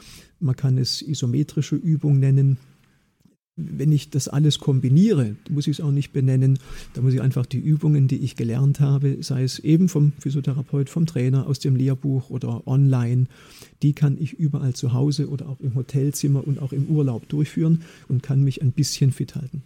man 0.41 0.57
kann 0.57 0.77
es 0.77 1.01
isometrische 1.01 1.77
Übung 1.77 2.19
nennen, 2.19 2.57
wenn 3.59 3.91
ich 3.91 4.09
das 4.09 4.27
alles 4.27 4.59
kombiniere, 4.59 5.35
muss 5.49 5.67
ich 5.67 5.79
es 5.79 5.85
auch 5.85 5.91
nicht 5.91 6.11
benennen, 6.11 6.59
da 6.93 7.01
muss 7.01 7.13
ich 7.13 7.21
einfach 7.21 7.45
die 7.45 7.59
Übungen, 7.59 8.07
die 8.07 8.17
ich 8.17 8.35
gelernt 8.35 8.79
habe, 8.79 9.17
sei 9.21 9.43
es 9.43 9.59
eben 9.59 9.89
vom 9.89 10.13
Physiotherapeut, 10.19 10.89
vom 10.89 11.05
Trainer, 11.05 11.47
aus 11.47 11.59
dem 11.59 11.75
Lehrbuch 11.75 12.29
oder 12.29 12.67
online, 12.67 13.25
die 13.81 13.93
kann 13.93 14.17
ich 14.19 14.33
überall 14.33 14.73
zu 14.73 14.93
Hause 14.93 15.29
oder 15.29 15.49
auch 15.49 15.59
im 15.59 15.75
Hotelzimmer 15.75 16.45
und 16.45 16.59
auch 16.59 16.73
im 16.73 16.87
Urlaub 16.87 17.27
durchführen 17.29 17.83
und 18.07 18.23
kann 18.23 18.43
mich 18.43 18.61
ein 18.61 18.71
bisschen 18.71 19.11
fit 19.11 19.35
halten. 19.35 19.63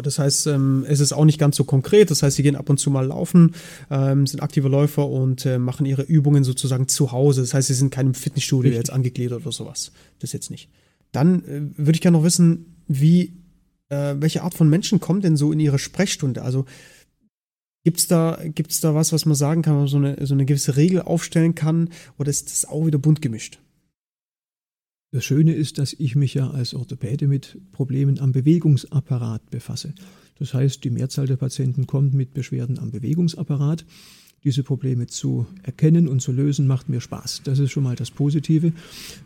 Das 0.00 0.18
heißt, 0.18 0.46
ähm, 0.46 0.86
es 0.88 1.00
ist 1.00 1.12
auch 1.12 1.26
nicht 1.26 1.38
ganz 1.38 1.56
so 1.56 1.64
konkret. 1.64 2.10
Das 2.10 2.22
heißt, 2.22 2.36
sie 2.36 2.42
gehen 2.42 2.56
ab 2.56 2.70
und 2.70 2.78
zu 2.78 2.90
mal 2.90 3.06
laufen, 3.06 3.54
ähm, 3.90 4.26
sind 4.26 4.40
aktive 4.40 4.68
Läufer 4.68 5.06
und 5.06 5.44
äh, 5.44 5.58
machen 5.58 5.84
ihre 5.84 6.02
Übungen 6.02 6.44
sozusagen 6.44 6.88
zu 6.88 7.12
Hause. 7.12 7.42
Das 7.42 7.52
heißt, 7.52 7.68
sie 7.68 7.74
sind 7.74 7.90
keinem 7.90 8.14
Fitnessstudio 8.14 8.70
Richtig. 8.70 8.78
jetzt 8.78 8.92
angegliedert 8.92 9.42
oder 9.42 9.52
sowas. 9.52 9.92
Das 10.20 10.32
jetzt 10.32 10.50
nicht. 10.50 10.70
Dann 11.10 11.44
äh, 11.44 11.60
würde 11.76 11.96
ich 11.96 12.00
gerne 12.00 12.16
noch 12.16 12.24
wissen, 12.24 12.71
wie, 13.00 13.32
äh, 13.88 14.14
welche 14.18 14.42
Art 14.42 14.54
von 14.54 14.68
Menschen 14.68 15.00
kommt 15.00 15.24
denn 15.24 15.36
so 15.36 15.52
in 15.52 15.60
ihre 15.60 15.78
Sprechstunde? 15.78 16.42
Also 16.42 16.66
gibt's 17.84 18.06
da, 18.06 18.38
gibt's 18.44 18.80
da 18.80 18.94
was, 18.94 19.12
was 19.12 19.26
man 19.26 19.34
sagen 19.34 19.62
kann, 19.62 19.74
man 19.74 19.88
so 19.88 19.96
eine, 19.96 20.26
so 20.26 20.34
eine 20.34 20.44
gewisse 20.44 20.76
Regel 20.76 21.02
aufstellen 21.02 21.54
kann? 21.54 21.90
Oder 22.18 22.30
ist 22.30 22.50
das 22.50 22.64
auch 22.64 22.86
wieder 22.86 22.98
bunt 22.98 23.22
gemischt? 23.22 23.58
Das 25.14 25.24
Schöne 25.24 25.52
ist, 25.52 25.76
dass 25.76 25.92
ich 25.92 26.16
mich 26.16 26.32
ja 26.34 26.50
als 26.50 26.72
Orthopäde 26.72 27.28
mit 27.28 27.58
Problemen 27.72 28.18
am 28.18 28.32
Bewegungsapparat 28.32 29.50
befasse. 29.50 29.94
Das 30.38 30.54
heißt, 30.54 30.82
die 30.84 30.90
Mehrzahl 30.90 31.26
der 31.26 31.36
Patienten 31.36 31.86
kommt 31.86 32.14
mit 32.14 32.32
Beschwerden 32.32 32.78
am 32.78 32.90
Bewegungsapparat. 32.90 33.84
Diese 34.44 34.64
Probleme 34.64 35.06
zu 35.06 35.46
erkennen 35.62 36.08
und 36.08 36.20
zu 36.20 36.32
lösen, 36.32 36.66
macht 36.66 36.88
mir 36.88 37.00
Spaß. 37.00 37.42
Das 37.44 37.60
ist 37.60 37.70
schon 37.70 37.84
mal 37.84 37.94
das 37.94 38.10
Positive. 38.10 38.72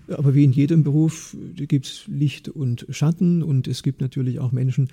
Aber 0.09 0.35
wie 0.35 0.45
in 0.45 0.53
jedem 0.53 0.83
Beruf 0.83 1.35
gibt 1.55 1.87
es 1.87 2.05
Licht 2.07 2.49
und 2.49 2.87
Schatten 2.91 3.43
und 3.43 3.67
es 3.67 3.83
gibt 3.83 4.03
natürlich 4.03 4.41
auch 4.41 4.53
Menschen, 4.53 4.89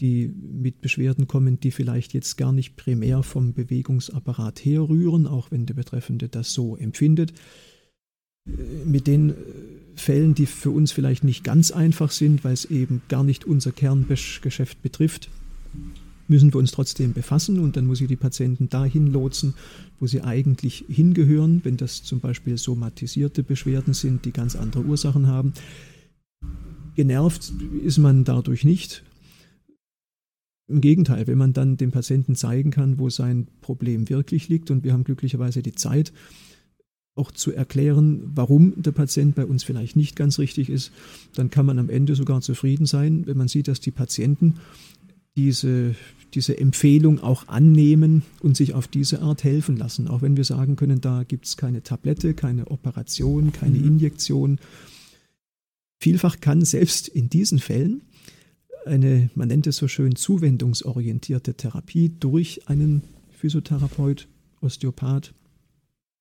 die 0.00 0.28
mit 0.28 0.80
Beschwerden 0.80 1.26
kommen, 1.26 1.60
die 1.60 1.70
vielleicht 1.70 2.12
jetzt 2.12 2.36
gar 2.36 2.52
nicht 2.52 2.76
primär 2.76 3.22
vom 3.22 3.52
Bewegungsapparat 3.52 4.64
herrühren, 4.64 5.26
auch 5.26 5.50
wenn 5.50 5.66
der 5.66 5.74
Betreffende 5.74 6.28
das 6.28 6.52
so 6.52 6.76
empfindet. 6.76 7.32
Mit 8.84 9.06
den 9.06 9.34
Fällen, 9.94 10.34
die 10.34 10.46
für 10.46 10.70
uns 10.70 10.92
vielleicht 10.92 11.24
nicht 11.24 11.44
ganz 11.44 11.70
einfach 11.70 12.10
sind, 12.10 12.44
weil 12.44 12.54
es 12.54 12.64
eben 12.64 13.02
gar 13.08 13.24
nicht 13.24 13.44
unser 13.44 13.72
Kerngeschäft 13.72 14.82
betrifft, 14.82 15.28
müssen 16.28 16.52
wir 16.52 16.58
uns 16.58 16.70
trotzdem 16.70 17.12
befassen 17.12 17.58
und 17.58 17.76
dann 17.76 17.86
muss 17.86 18.00
ich 18.00 18.08
die 18.08 18.16
Patienten 18.16 18.68
dahin 18.68 19.08
lotsen, 19.08 19.54
wo 19.98 20.06
sie 20.06 20.22
eigentlich 20.22 20.84
hingehören, 20.88 21.60
wenn 21.64 21.76
das 21.76 22.02
zum 22.04 22.20
Beispiel 22.20 22.56
somatisierte 22.58 23.42
Beschwerden 23.42 23.94
sind, 23.94 24.24
die 24.24 24.32
ganz 24.32 24.54
andere 24.54 24.84
Ursachen 24.84 25.26
haben. 25.26 25.54
Genervt 26.94 27.52
ist 27.84 27.98
man 27.98 28.24
dadurch 28.24 28.64
nicht. 28.64 29.02
Im 30.68 30.82
Gegenteil, 30.82 31.26
wenn 31.26 31.38
man 31.38 31.54
dann 31.54 31.78
dem 31.78 31.92
Patienten 31.92 32.36
zeigen 32.36 32.70
kann, 32.70 32.98
wo 32.98 33.08
sein 33.08 33.48
Problem 33.62 34.10
wirklich 34.10 34.48
liegt 34.48 34.70
und 34.70 34.84
wir 34.84 34.92
haben 34.92 35.04
glücklicherweise 35.04 35.62
die 35.62 35.74
Zeit, 35.74 36.12
auch 37.18 37.32
zu 37.32 37.52
erklären, 37.52 38.30
warum 38.34 38.74
der 38.80 38.92
Patient 38.92 39.34
bei 39.34 39.44
uns 39.44 39.64
vielleicht 39.64 39.96
nicht 39.96 40.14
ganz 40.14 40.38
richtig 40.38 40.70
ist, 40.70 40.92
dann 41.34 41.50
kann 41.50 41.66
man 41.66 41.78
am 41.78 41.90
Ende 41.90 42.14
sogar 42.14 42.40
zufrieden 42.42 42.86
sein, 42.86 43.26
wenn 43.26 43.36
man 43.36 43.48
sieht, 43.48 43.66
dass 43.66 43.80
die 43.80 43.90
Patienten 43.90 44.54
diese, 45.36 45.94
diese 46.34 46.58
Empfehlung 46.58 47.20
auch 47.20 47.48
annehmen 47.48 48.22
und 48.40 48.56
sich 48.56 48.74
auf 48.74 48.88
diese 48.88 49.22
Art 49.22 49.44
helfen 49.44 49.76
lassen. 49.76 50.08
Auch 50.08 50.22
wenn 50.22 50.36
wir 50.36 50.44
sagen 50.44 50.76
können, 50.76 51.00
da 51.00 51.24
gibt 51.24 51.46
es 51.46 51.56
keine 51.56 51.82
Tablette, 51.82 52.34
keine 52.34 52.68
Operation, 52.68 53.52
keine 53.52 53.78
mhm. 53.78 53.86
Injektion. 53.86 54.58
Vielfach 56.00 56.40
kann 56.40 56.64
selbst 56.64 57.08
in 57.08 57.28
diesen 57.28 57.58
Fällen 57.58 58.02
eine, 58.88 59.30
man 59.34 59.48
nennt 59.48 59.66
es 59.66 59.76
so 59.76 59.88
schön, 59.88 60.16
zuwendungsorientierte 60.16 61.54
Therapie 61.54 62.10
durch 62.20 62.68
einen 62.68 63.02
Physiotherapeut, 63.30 64.28
Osteopath, 64.60 65.34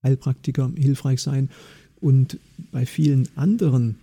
Heilpraktiker 0.03 0.71
hilfreich 0.77 1.21
sein. 1.21 1.49
Und 1.99 2.39
bei 2.71 2.85
vielen 2.85 3.27
anderen 3.35 3.95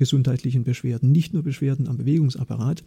gesundheitlichen 0.00 0.64
Beschwerden, 0.64 1.12
nicht 1.12 1.34
nur 1.34 1.44
Beschwerden 1.44 1.86
am 1.86 1.98
Bewegungsapparat, 1.98 2.82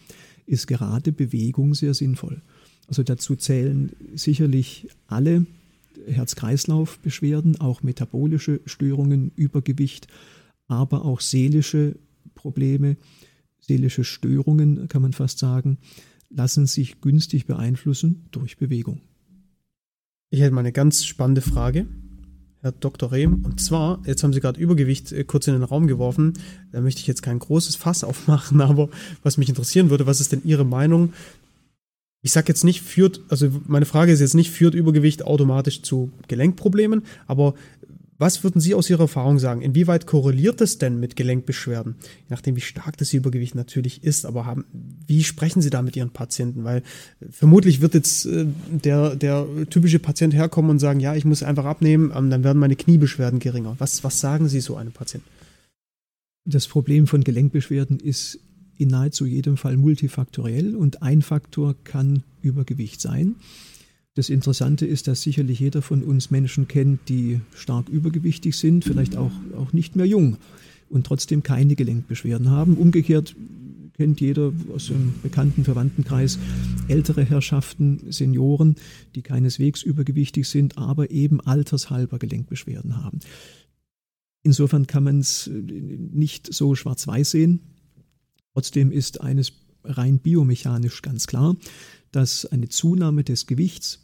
ist 0.48 0.68
gerade 0.68 1.12
Bewegung 1.14 1.76
sehr 1.76 1.94
sinnvoll. 1.94 2.42
Also 2.88 3.04
dazu 3.04 3.36
zählen 3.38 3.92
sicherlich 4.16 4.90
alle 5.08 5.46
Herz-Kreislauf-Beschwerden, 6.08 7.62
auch 7.62 7.84
metabolische 7.84 8.60
Störungen, 8.66 9.32
Übergewicht, 9.36 10.08
aber 10.68 11.06
auch 11.06 11.22
seelische 11.22 11.96
Probleme, 12.34 12.98
seelische 13.62 14.04
Störungen, 14.04 14.88
kann 14.88 15.04
man 15.04 15.14
fast 15.14 15.38
sagen, 15.38 15.78
lassen 16.32 16.66
sich 16.66 17.00
günstig 17.00 17.46
beeinflussen 17.46 18.26
durch 18.32 18.58
Bewegung. 18.58 19.02
Ich 20.32 20.42
hätte 20.42 20.56
mal 20.56 20.62
eine 20.62 20.72
ganz 20.72 21.06
spannende 21.06 21.42
Frage. 21.42 21.86
Herr 22.64 22.72
Dr. 22.72 23.12
Rehm. 23.12 23.44
Und 23.44 23.60
zwar, 23.60 24.00
jetzt 24.06 24.24
haben 24.24 24.32
Sie 24.32 24.40
gerade 24.40 24.60
Übergewicht 24.60 25.12
äh, 25.12 25.26
kurz 25.26 25.48
in 25.48 25.54
den 25.54 25.64
Raum 25.64 25.86
geworfen. 25.86 26.34
Da 26.72 26.80
möchte 26.80 27.02
ich 27.02 27.08
jetzt 27.08 27.22
kein 27.22 27.38
großes 27.38 27.76
Fass 27.76 28.04
aufmachen, 28.06 28.62
aber 28.62 28.90
was 29.22 29.38
mich 29.38 29.50
interessieren 29.50 29.90
würde, 29.90 30.08
was 30.08 30.22
ist 30.22 30.32
denn 30.32 30.42
Ihre 30.46 30.66
Meinung? 30.66 31.12
Ich 32.22 32.32
sage 32.32 32.48
jetzt 32.48 32.64
nicht, 32.64 32.82
führt, 32.82 33.20
also 33.28 33.50
meine 33.68 33.86
Frage 33.86 34.14
ist 34.14 34.22
jetzt 34.22 34.34
nicht, 34.34 34.50
führt 34.50 34.76
Übergewicht 34.76 35.26
automatisch 35.26 35.82
zu 35.82 36.10
Gelenkproblemen, 36.30 37.04
aber 37.28 37.54
was 38.24 38.42
würden 38.42 38.62
Sie 38.62 38.74
aus 38.74 38.90
Ihrer 38.90 39.02
Erfahrung 39.02 39.38
sagen? 39.38 39.62
Inwieweit 39.62 40.08
korreliert 40.08 40.62
das 40.62 40.78
denn 40.78 40.98
mit 40.98 41.18
Gelenkbeschwerden? 41.18 41.96
Je 42.00 42.30
nachdem, 42.30 42.56
wie 42.56 42.62
stark 42.62 42.96
das 42.96 43.12
Übergewicht 43.12 43.54
natürlich 43.54 44.02
ist, 44.02 44.26
aber 44.26 44.46
haben, 44.46 44.64
wie 45.06 45.26
sprechen 45.26 45.62
Sie 45.62 45.70
da 45.70 45.82
mit 45.82 45.98
Ihren 45.98 46.12
Patienten? 46.12 46.64
Weil 46.64 46.78
äh, 46.78 47.26
vermutlich 47.30 47.82
wird 47.82 47.96
jetzt 47.96 48.26
äh, 48.26 48.46
der, 48.70 49.18
der 49.18 49.46
typische 49.70 50.00
Patient 50.00 50.34
herkommen 50.34 50.72
und 50.72 50.80
sagen, 50.80 51.02
ja, 51.02 51.16
ich 51.16 51.26
muss 51.26 51.44
einfach 51.44 51.66
abnehmen, 51.66 52.14
ähm, 52.16 52.30
dann 52.30 52.46
werden 52.46 52.60
meine 52.60 52.78
Kniebeschwerden 52.78 53.40
geringer. 53.40 53.76
Was, 53.80 54.06
was 54.06 54.22
sagen 54.22 54.48
Sie 54.48 54.62
so 54.62 54.78
einem 54.78 54.94
Patienten? 54.94 55.28
Das 56.46 56.70
Problem 56.70 57.08
von 57.08 57.26
Gelenkbeschwerden 57.26 58.00
ist 58.00 58.40
in 58.78 58.88
nahezu 58.88 59.26
jedem 59.26 59.58
Fall 59.58 59.76
multifaktoriell 59.76 60.78
und 60.78 61.04
ein 61.04 61.22
Faktor 61.22 61.76
kann 61.84 62.24
Übergewicht 62.42 63.02
sein. 63.02 63.36
Das 64.16 64.30
Interessante 64.30 64.86
ist, 64.86 65.08
dass 65.08 65.24
sicherlich 65.24 65.60
jeder 65.60 65.82
von 65.82 66.04
uns 66.04 66.30
Menschen 66.30 66.68
kennt, 66.68 67.10
die 67.10 67.42
stark 67.56 67.90
übergewichtig 67.90 68.56
sind, 68.56 68.86
vielleicht 68.86 69.18
auch, 69.18 69.32
auch 69.58 69.74
nicht 69.74 69.96
mehr 69.96 70.06
jung 70.06 70.38
und 70.90 71.08
trotzdem 71.08 71.42
keine 71.42 71.76
Gelenkbeschwerden 71.76 72.52
haben. 72.52 72.78
Umgekehrt 72.78 73.36
kennt 73.94 74.22
jeder 74.22 74.54
aus 74.74 74.88
dem 74.88 75.16
bekannten 75.24 75.64
Verwandtenkreis 75.64 76.38
ältere 76.88 77.24
Herrschaften, 77.24 78.12
Senioren, 78.12 78.76
die 79.16 79.24
keineswegs 79.24 79.82
übergewichtig 79.82 80.48
sind, 80.48 80.78
aber 80.78 81.10
eben 81.10 81.42
altershalber 81.42 82.20
Gelenkbeschwerden 82.20 83.04
haben. 83.04 83.20
Insofern 84.44 84.86
kann 84.86 85.06
man 85.06 85.20
es 85.20 85.50
nicht 85.50 86.54
so 86.54 86.76
schwarz-weiß 86.76 87.32
sehen. 87.32 87.62
Trotzdem 88.54 88.92
ist 88.92 89.22
eines 89.22 89.54
rein 89.84 90.20
biomechanisch 90.20 91.02
ganz 91.02 91.26
klar, 91.26 91.56
dass 92.12 92.46
eine 92.46 92.70
Zunahme 92.70 93.24
des 93.24 93.48
Gewichts 93.48 94.03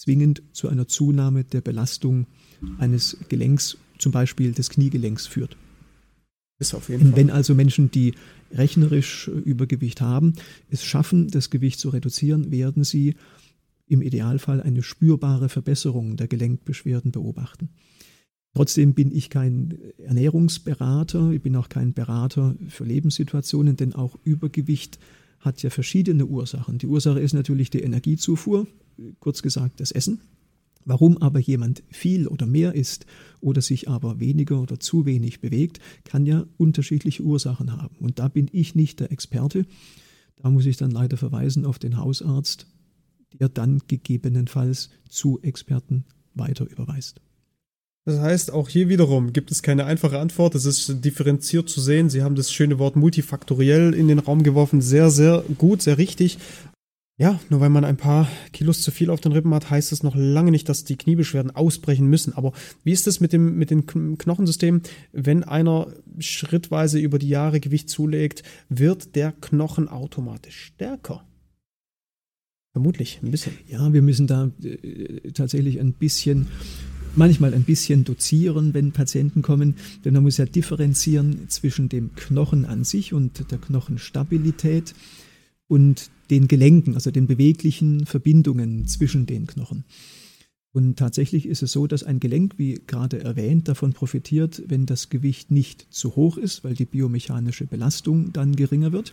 zwingend 0.00 0.42
zu 0.52 0.68
einer 0.68 0.88
Zunahme 0.88 1.44
der 1.44 1.60
Belastung 1.60 2.26
eines 2.78 3.18
Gelenks, 3.28 3.76
zum 3.98 4.12
Beispiel 4.12 4.52
des 4.52 4.70
Kniegelenks, 4.70 5.26
führt. 5.26 5.58
Wenn 7.16 7.30
also 7.30 7.54
Menschen, 7.54 7.90
die 7.90 8.14
rechnerisch 8.50 9.28
Übergewicht 9.28 10.00
haben, 10.00 10.32
es 10.70 10.84
schaffen, 10.84 11.28
das 11.28 11.50
Gewicht 11.50 11.78
zu 11.80 11.90
reduzieren, 11.90 12.50
werden 12.50 12.82
sie 12.82 13.14
im 13.86 14.00
Idealfall 14.00 14.62
eine 14.62 14.82
spürbare 14.82 15.50
Verbesserung 15.50 16.16
der 16.16 16.28
Gelenkbeschwerden 16.28 17.12
beobachten. 17.12 17.68
Trotzdem 18.54 18.94
bin 18.94 19.14
ich 19.14 19.28
kein 19.28 19.78
Ernährungsberater, 19.98 21.30
ich 21.30 21.42
bin 21.42 21.56
auch 21.56 21.68
kein 21.68 21.92
Berater 21.92 22.56
für 22.68 22.84
Lebenssituationen, 22.84 23.76
denn 23.76 23.94
auch 23.94 24.18
Übergewicht 24.24 24.98
hat 25.40 25.62
ja 25.62 25.70
verschiedene 25.70 26.26
Ursachen. 26.26 26.78
Die 26.78 26.86
Ursache 26.86 27.20
ist 27.20 27.32
natürlich 27.32 27.70
die 27.70 27.80
Energiezufuhr, 27.80 28.66
kurz 29.18 29.42
gesagt 29.42 29.80
das 29.80 29.90
Essen. 29.90 30.20
Warum 30.84 31.18
aber 31.18 31.38
jemand 31.38 31.82
viel 31.90 32.26
oder 32.26 32.46
mehr 32.46 32.74
isst 32.74 33.06
oder 33.40 33.60
sich 33.60 33.88
aber 33.88 34.18
weniger 34.18 34.60
oder 34.60 34.80
zu 34.80 35.04
wenig 35.04 35.40
bewegt, 35.40 35.78
kann 36.04 36.24
ja 36.24 36.46
unterschiedliche 36.56 37.22
Ursachen 37.22 37.72
haben. 37.72 37.96
Und 37.98 38.18
da 38.18 38.28
bin 38.28 38.48
ich 38.52 38.74
nicht 38.74 39.00
der 39.00 39.12
Experte. 39.12 39.66
Da 40.36 40.50
muss 40.50 40.64
ich 40.64 40.78
dann 40.78 40.90
leider 40.90 41.16
verweisen 41.16 41.66
auf 41.66 41.78
den 41.78 41.98
Hausarzt, 41.98 42.66
der 43.38 43.50
dann 43.50 43.82
gegebenenfalls 43.88 44.90
zu 45.08 45.40
Experten 45.42 46.04
weiter 46.34 46.66
überweist. 46.68 47.20
Das 48.06 48.18
heißt, 48.18 48.52
auch 48.52 48.68
hier 48.68 48.88
wiederum 48.88 49.32
gibt 49.32 49.50
es 49.50 49.62
keine 49.62 49.84
einfache 49.84 50.18
Antwort. 50.18 50.54
Es 50.54 50.64
ist 50.64 51.04
differenziert 51.04 51.68
zu 51.68 51.80
sehen. 51.80 52.08
Sie 52.08 52.22
haben 52.22 52.34
das 52.34 52.52
schöne 52.52 52.78
Wort 52.78 52.96
multifaktoriell 52.96 53.94
in 53.94 54.08
den 54.08 54.18
Raum 54.18 54.42
geworfen. 54.42 54.80
Sehr, 54.80 55.10
sehr 55.10 55.44
gut, 55.58 55.82
sehr 55.82 55.98
richtig. 55.98 56.38
Ja, 57.18 57.38
nur 57.50 57.60
weil 57.60 57.68
man 57.68 57.84
ein 57.84 57.98
paar 57.98 58.26
Kilos 58.54 58.80
zu 58.80 58.90
viel 58.90 59.10
auf 59.10 59.20
den 59.20 59.32
Rippen 59.32 59.52
hat, 59.52 59.68
heißt 59.68 59.92
es 59.92 60.02
noch 60.02 60.16
lange 60.16 60.50
nicht, 60.50 60.70
dass 60.70 60.84
die 60.84 60.96
Kniebeschwerden 60.96 61.54
ausbrechen 61.54 62.06
müssen. 62.06 62.32
Aber 62.32 62.54
wie 62.82 62.92
ist 62.92 63.06
es 63.06 63.20
mit 63.20 63.34
dem, 63.34 63.58
mit 63.58 63.70
dem 63.70 63.84
Knochensystem? 63.84 64.80
Wenn 65.12 65.44
einer 65.44 65.88
schrittweise 66.18 66.98
über 66.98 67.18
die 67.18 67.28
Jahre 67.28 67.60
Gewicht 67.60 67.90
zulegt, 67.90 68.42
wird 68.70 69.14
der 69.16 69.32
Knochen 69.32 69.88
automatisch 69.88 70.72
stärker? 70.72 71.22
Vermutlich, 72.72 73.20
ein 73.22 73.32
bisschen. 73.32 73.52
Ja, 73.66 73.92
wir 73.92 74.00
müssen 74.00 74.26
da 74.26 74.50
äh, 74.62 75.32
tatsächlich 75.32 75.78
ein 75.78 75.92
bisschen 75.92 76.46
manchmal 77.16 77.54
ein 77.54 77.64
bisschen 77.64 78.04
dozieren, 78.04 78.74
wenn 78.74 78.92
Patienten 78.92 79.42
kommen, 79.42 79.76
denn 80.04 80.14
man 80.14 80.22
muss 80.22 80.36
ja 80.36 80.46
differenzieren 80.46 81.48
zwischen 81.48 81.88
dem 81.88 82.14
Knochen 82.14 82.64
an 82.64 82.84
sich 82.84 83.12
und 83.12 83.50
der 83.50 83.58
Knochenstabilität 83.58 84.94
und 85.68 86.10
den 86.30 86.48
Gelenken, 86.48 86.94
also 86.94 87.10
den 87.10 87.26
beweglichen 87.26 88.06
Verbindungen 88.06 88.86
zwischen 88.86 89.26
den 89.26 89.46
Knochen. 89.46 89.84
Und 90.72 90.98
tatsächlich 90.98 91.46
ist 91.46 91.62
es 91.62 91.72
so, 91.72 91.88
dass 91.88 92.04
ein 92.04 92.20
Gelenk, 92.20 92.54
wie 92.56 92.80
gerade 92.86 93.20
erwähnt, 93.20 93.66
davon 93.66 93.92
profitiert, 93.92 94.62
wenn 94.68 94.86
das 94.86 95.08
Gewicht 95.08 95.50
nicht 95.50 95.86
zu 95.90 96.14
hoch 96.14 96.36
ist, 96.36 96.62
weil 96.62 96.74
die 96.74 96.84
biomechanische 96.84 97.66
Belastung 97.66 98.32
dann 98.32 98.54
geringer 98.54 98.92
wird. 98.92 99.12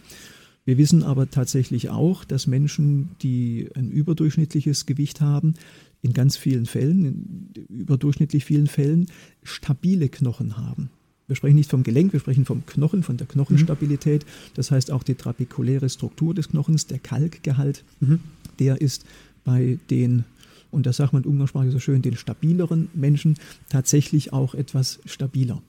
Wir 0.67 0.77
wissen 0.77 1.01
aber 1.01 1.32
tatsächlich 1.32 1.91
auch, 1.91 2.25
dass 2.25 2.45
Menschen, 2.45 3.12
die 3.21 3.69
ein 3.75 3.89
überdurchschnittliches 3.89 4.86
Gewicht 4.86 5.21
haben, 5.21 5.53
in 6.01 6.12
ganz 6.12 6.36
vielen 6.36 6.65
Fällen, 6.65 7.53
in 7.56 7.65
überdurchschnittlich 7.69 8.43
vielen 8.43 8.67
Fällen, 8.67 9.08
stabile 9.43 10.10
Knochen 10.10 10.58
haben. 10.58 10.89
Wir 11.25 11.38
sprechen 11.38 11.56
nicht 11.56 11.69
vom 11.69 11.84
Gelenk, 11.84 12.12
wir 12.12 12.19
sprechen 12.19 12.43
vom 12.43 12.65
Knochen, 12.65 13.01
von 13.01 13.15
der 13.15 13.27
Knochenstabilität. 13.27 14.25
Das 14.56 14.69
heißt 14.69 14.91
auch 14.91 15.03
die 15.03 15.15
trapekuläre 15.15 15.88
Struktur 15.89 16.34
des 16.34 16.49
Knochens, 16.49 16.86
der 16.86 16.99
Kalkgehalt, 16.99 17.86
mhm. 18.01 18.19
der 18.60 18.82
ist 18.82 19.06
bei 19.45 19.80
den 19.89 20.25
und 20.69 20.86
das 20.86 20.97
sagt 20.97 21.13
man 21.13 21.23
umgangssprachlich 21.23 21.71
so 21.71 21.80
schön, 21.80 22.01
den 22.01 22.17
stabileren 22.17 22.89
Menschen 22.93 23.38
tatsächlich 23.69 24.34
auch 24.34 24.53
etwas 24.53 24.99
stabiler. 25.06 25.62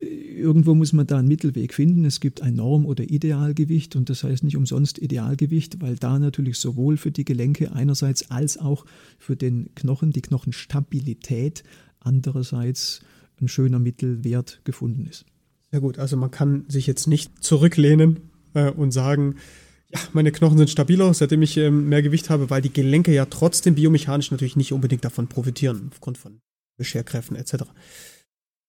Irgendwo 0.00 0.74
muss 0.76 0.92
man 0.92 1.06
da 1.06 1.18
einen 1.18 1.26
Mittelweg 1.26 1.74
finden. 1.74 2.04
Es 2.04 2.20
gibt 2.20 2.40
ein 2.40 2.54
Norm- 2.54 2.86
oder 2.86 3.04
Idealgewicht 3.04 3.96
und 3.96 4.08
das 4.08 4.22
heißt 4.22 4.44
nicht 4.44 4.56
umsonst 4.56 4.98
Idealgewicht, 4.98 5.80
weil 5.80 5.96
da 5.96 6.18
natürlich 6.18 6.58
sowohl 6.58 6.96
für 6.96 7.10
die 7.10 7.24
Gelenke 7.24 7.72
einerseits 7.72 8.30
als 8.30 8.58
auch 8.58 8.84
für 9.18 9.34
den 9.34 9.74
Knochen, 9.74 10.12
die 10.12 10.22
Knochenstabilität 10.22 11.64
andererseits 11.98 13.00
ein 13.40 13.48
schöner 13.48 13.80
Mittelwert 13.80 14.60
gefunden 14.64 15.06
ist. 15.06 15.24
Sehr 15.70 15.80
gut, 15.80 15.98
also 15.98 16.16
man 16.16 16.30
kann 16.30 16.64
sich 16.68 16.86
jetzt 16.86 17.06
nicht 17.08 17.42
zurücklehnen 17.42 18.20
äh, 18.54 18.70
und 18.70 18.92
sagen, 18.92 19.36
ja, 19.92 20.00
meine 20.12 20.32
Knochen 20.32 20.58
sind 20.58 20.70
stabiler, 20.70 21.12
seitdem 21.12 21.42
ich 21.42 21.56
ähm, 21.56 21.88
mehr 21.88 22.02
Gewicht 22.02 22.30
habe, 22.30 22.50
weil 22.50 22.62
die 22.62 22.72
Gelenke 22.72 23.12
ja 23.12 23.26
trotzdem 23.26 23.74
biomechanisch 23.74 24.30
natürlich 24.30 24.56
nicht 24.56 24.72
unbedingt 24.72 25.04
davon 25.04 25.28
profitieren, 25.28 25.88
aufgrund 25.90 26.18
von 26.18 26.40
Bescherkräften 26.76 27.36
etc. 27.36 27.64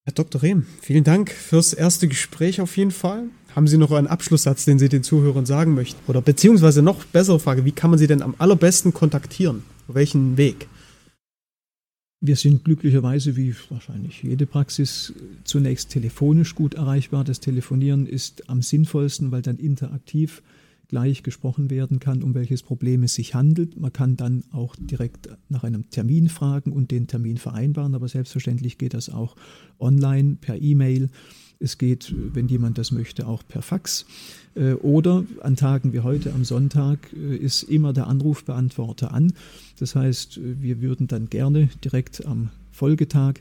Herr 0.09 0.15
Dr. 0.15 0.41
Rehm, 0.41 0.65
vielen 0.81 1.03
Dank 1.03 1.29
fürs 1.29 1.71
erste 1.71 2.07
Gespräch 2.07 2.61
auf 2.61 2.77
jeden 2.77 2.89
Fall. 2.89 3.25
Haben 3.55 3.67
Sie 3.67 3.77
noch 3.77 3.91
einen 3.91 4.07
Abschlusssatz, 4.07 4.65
den 4.65 4.79
Sie 4.79 4.89
den 4.89 5.03
Zuhörern 5.03 5.45
sagen 5.45 5.75
möchten? 5.75 5.99
Oder 6.07 6.19
beziehungsweise 6.19 6.81
noch 6.81 7.05
bessere 7.05 7.39
Frage, 7.39 7.63
wie 7.63 7.71
kann 7.71 7.91
man 7.91 7.99
Sie 7.99 8.07
denn 8.07 8.23
am 8.23 8.33
allerbesten 8.39 8.91
kontaktieren? 8.91 9.61
Auf 9.87 9.93
welchen 9.93 10.35
Weg? 10.35 10.67
Wir 12.21 12.35
sind 12.35 12.65
glücklicherweise, 12.65 13.35
wie 13.35 13.53
wahrscheinlich 13.69 14.23
jede 14.23 14.47
Praxis, 14.47 15.13
zunächst 15.43 15.91
telefonisch 15.91 16.55
gut 16.55 16.73
erreichbar. 16.73 17.23
Das 17.23 17.39
Telefonieren 17.39 18.07
ist 18.07 18.49
am 18.49 18.63
sinnvollsten, 18.63 19.31
weil 19.31 19.43
dann 19.43 19.57
interaktiv 19.57 20.41
gleich 20.89 21.23
gesprochen 21.23 21.69
werden 21.69 21.99
kann, 21.99 22.23
um 22.23 22.33
welches 22.33 22.63
Problem 22.63 23.03
es 23.03 23.13
sich 23.13 23.35
handelt. 23.35 23.79
Man 23.79 23.93
kann 23.93 24.17
dann 24.17 24.43
auch 24.51 24.75
direkt 24.75 25.29
nach 25.47 25.63
einem 25.63 25.89
Termin 25.91 26.29
fragen 26.29 26.73
und 26.73 26.91
den 26.91 27.07
Termin 27.07 27.37
vereinbaren, 27.37 27.95
aber 27.95 28.07
selbstverständlich 28.07 28.77
geht 28.77 28.95
das 28.95 29.09
auch 29.09 29.35
online, 29.79 30.37
per 30.41 30.59
E-Mail. 30.59 31.09
Es 31.59 31.77
geht, 31.77 32.13
wenn 32.33 32.47
jemand 32.47 32.77
das 32.77 32.91
möchte, 32.91 33.27
auch 33.27 33.43
per 33.47 33.61
Fax. 33.61 34.05
Äh, 34.55 34.73
oder 34.73 35.23
an 35.41 35.55
Tagen 35.55 35.93
wie 35.93 35.99
heute 35.99 36.33
am 36.33 36.43
Sonntag 36.43 37.13
äh, 37.13 37.35
ist 37.35 37.63
immer 37.63 37.93
der 37.93 38.07
Anrufbeantworter 38.07 39.13
an. 39.13 39.33
Das 39.77 39.95
heißt, 39.95 40.39
wir 40.41 40.81
würden 40.81 41.07
dann 41.07 41.29
gerne 41.29 41.69
direkt 41.83 42.25
am 42.25 42.49
Folgetag 42.71 43.35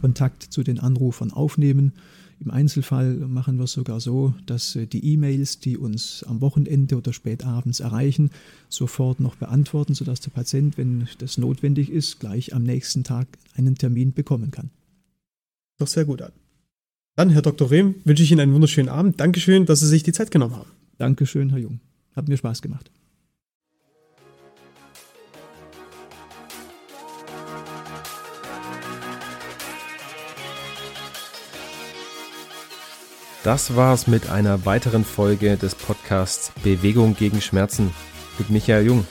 Kontakt 0.00 0.42
zu 0.42 0.62
den 0.62 0.80
Anrufern 0.80 1.32
aufnehmen 1.32 1.92
im 2.40 2.50
Einzelfall 2.50 3.14
machen 3.14 3.56
wir 3.56 3.64
es 3.64 3.72
sogar 3.72 4.00
so, 4.00 4.34
dass 4.46 4.76
äh, 4.76 4.86
die 4.86 5.12
E-Mails, 5.12 5.58
die 5.58 5.76
uns 5.76 6.22
am 6.24 6.40
Wochenende 6.40 6.96
oder 6.96 7.12
spät 7.12 7.44
abends 7.44 7.80
erreichen, 7.80 8.30
sofort 8.68 9.20
noch 9.20 9.36
beantworten, 9.36 9.94
sodass 9.94 10.20
der 10.20 10.30
Patient, 10.30 10.78
wenn 10.78 11.08
das 11.18 11.38
notwendig 11.38 11.90
ist, 11.90 12.20
gleich 12.20 12.54
am 12.54 12.62
nächsten 12.62 13.04
Tag 13.04 13.26
einen 13.56 13.74
Termin 13.76 14.12
bekommen 14.12 14.50
kann. 14.50 14.70
Doch 15.78 15.88
sehr 15.88 16.04
gut 16.04 16.22
an. 16.22 16.32
Dann, 17.16 17.30
Herr 17.30 17.42
Dr. 17.42 17.70
Rehm, 17.70 17.96
wünsche 18.04 18.22
ich 18.22 18.30
Ihnen 18.30 18.40
einen 18.40 18.54
wunderschönen 18.54 18.88
Abend. 18.88 19.18
Dankeschön, 19.18 19.66
dass 19.66 19.80
Sie 19.80 19.88
sich 19.88 20.04
die 20.04 20.12
Zeit 20.12 20.30
genommen 20.30 20.54
haben. 20.54 20.70
Dankeschön, 20.98 21.50
Herr 21.50 21.58
Jung. 21.58 21.80
Hat 22.14 22.28
mir 22.28 22.36
Spaß 22.36 22.62
gemacht. 22.62 22.90
Das 33.48 33.76
war's 33.76 34.06
mit 34.06 34.28
einer 34.28 34.66
weiteren 34.66 35.06
Folge 35.06 35.56
des 35.56 35.74
Podcasts 35.74 36.52
Bewegung 36.62 37.16
gegen 37.16 37.40
Schmerzen 37.40 37.94
mit 38.36 38.50
Michael 38.50 38.84
Jung. 38.84 39.06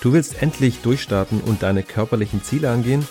Du 0.00 0.14
willst 0.14 0.40
endlich 0.40 0.80
durchstarten 0.80 1.42
und 1.42 1.62
deine 1.62 1.82
körperlichen 1.82 2.42
Ziele 2.42 2.70
angehen? 2.70 3.06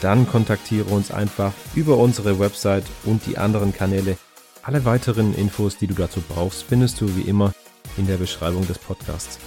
Dann 0.00 0.26
kontaktiere 0.26 0.86
uns 0.86 1.10
einfach 1.10 1.52
über 1.74 1.98
unsere 1.98 2.38
Website 2.38 2.84
und 3.04 3.26
die 3.26 3.36
anderen 3.36 3.74
Kanäle. 3.74 4.16
Alle 4.62 4.86
weiteren 4.86 5.34
Infos, 5.34 5.76
die 5.76 5.88
du 5.88 5.94
dazu 5.94 6.22
brauchst, 6.26 6.62
findest 6.62 6.98
du 7.02 7.14
wie 7.14 7.28
immer 7.28 7.52
in 7.98 8.06
der 8.06 8.16
Beschreibung 8.16 8.66
des 8.66 8.78
Podcasts. 8.78 9.38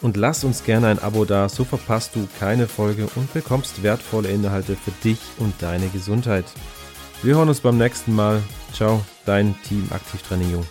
Und 0.00 0.16
lass 0.16 0.44
uns 0.44 0.62
gerne 0.62 0.86
ein 0.86 1.00
Abo 1.00 1.24
da, 1.24 1.48
so 1.48 1.64
verpasst 1.64 2.14
du 2.14 2.28
keine 2.38 2.68
Folge 2.68 3.08
und 3.16 3.32
bekommst 3.34 3.82
wertvolle 3.82 4.28
Inhalte 4.28 4.76
für 4.76 4.92
dich 5.02 5.18
und 5.38 5.54
deine 5.58 5.88
Gesundheit. 5.88 6.44
Wir 7.24 7.34
hören 7.34 7.48
uns 7.48 7.60
beim 7.62 7.76
nächsten 7.76 8.14
Mal. 8.14 8.40
Ciao, 8.72 9.04
dein 9.26 9.54
Team 9.62 9.88
Aktivtraining 9.90 10.52
Jung. 10.52 10.66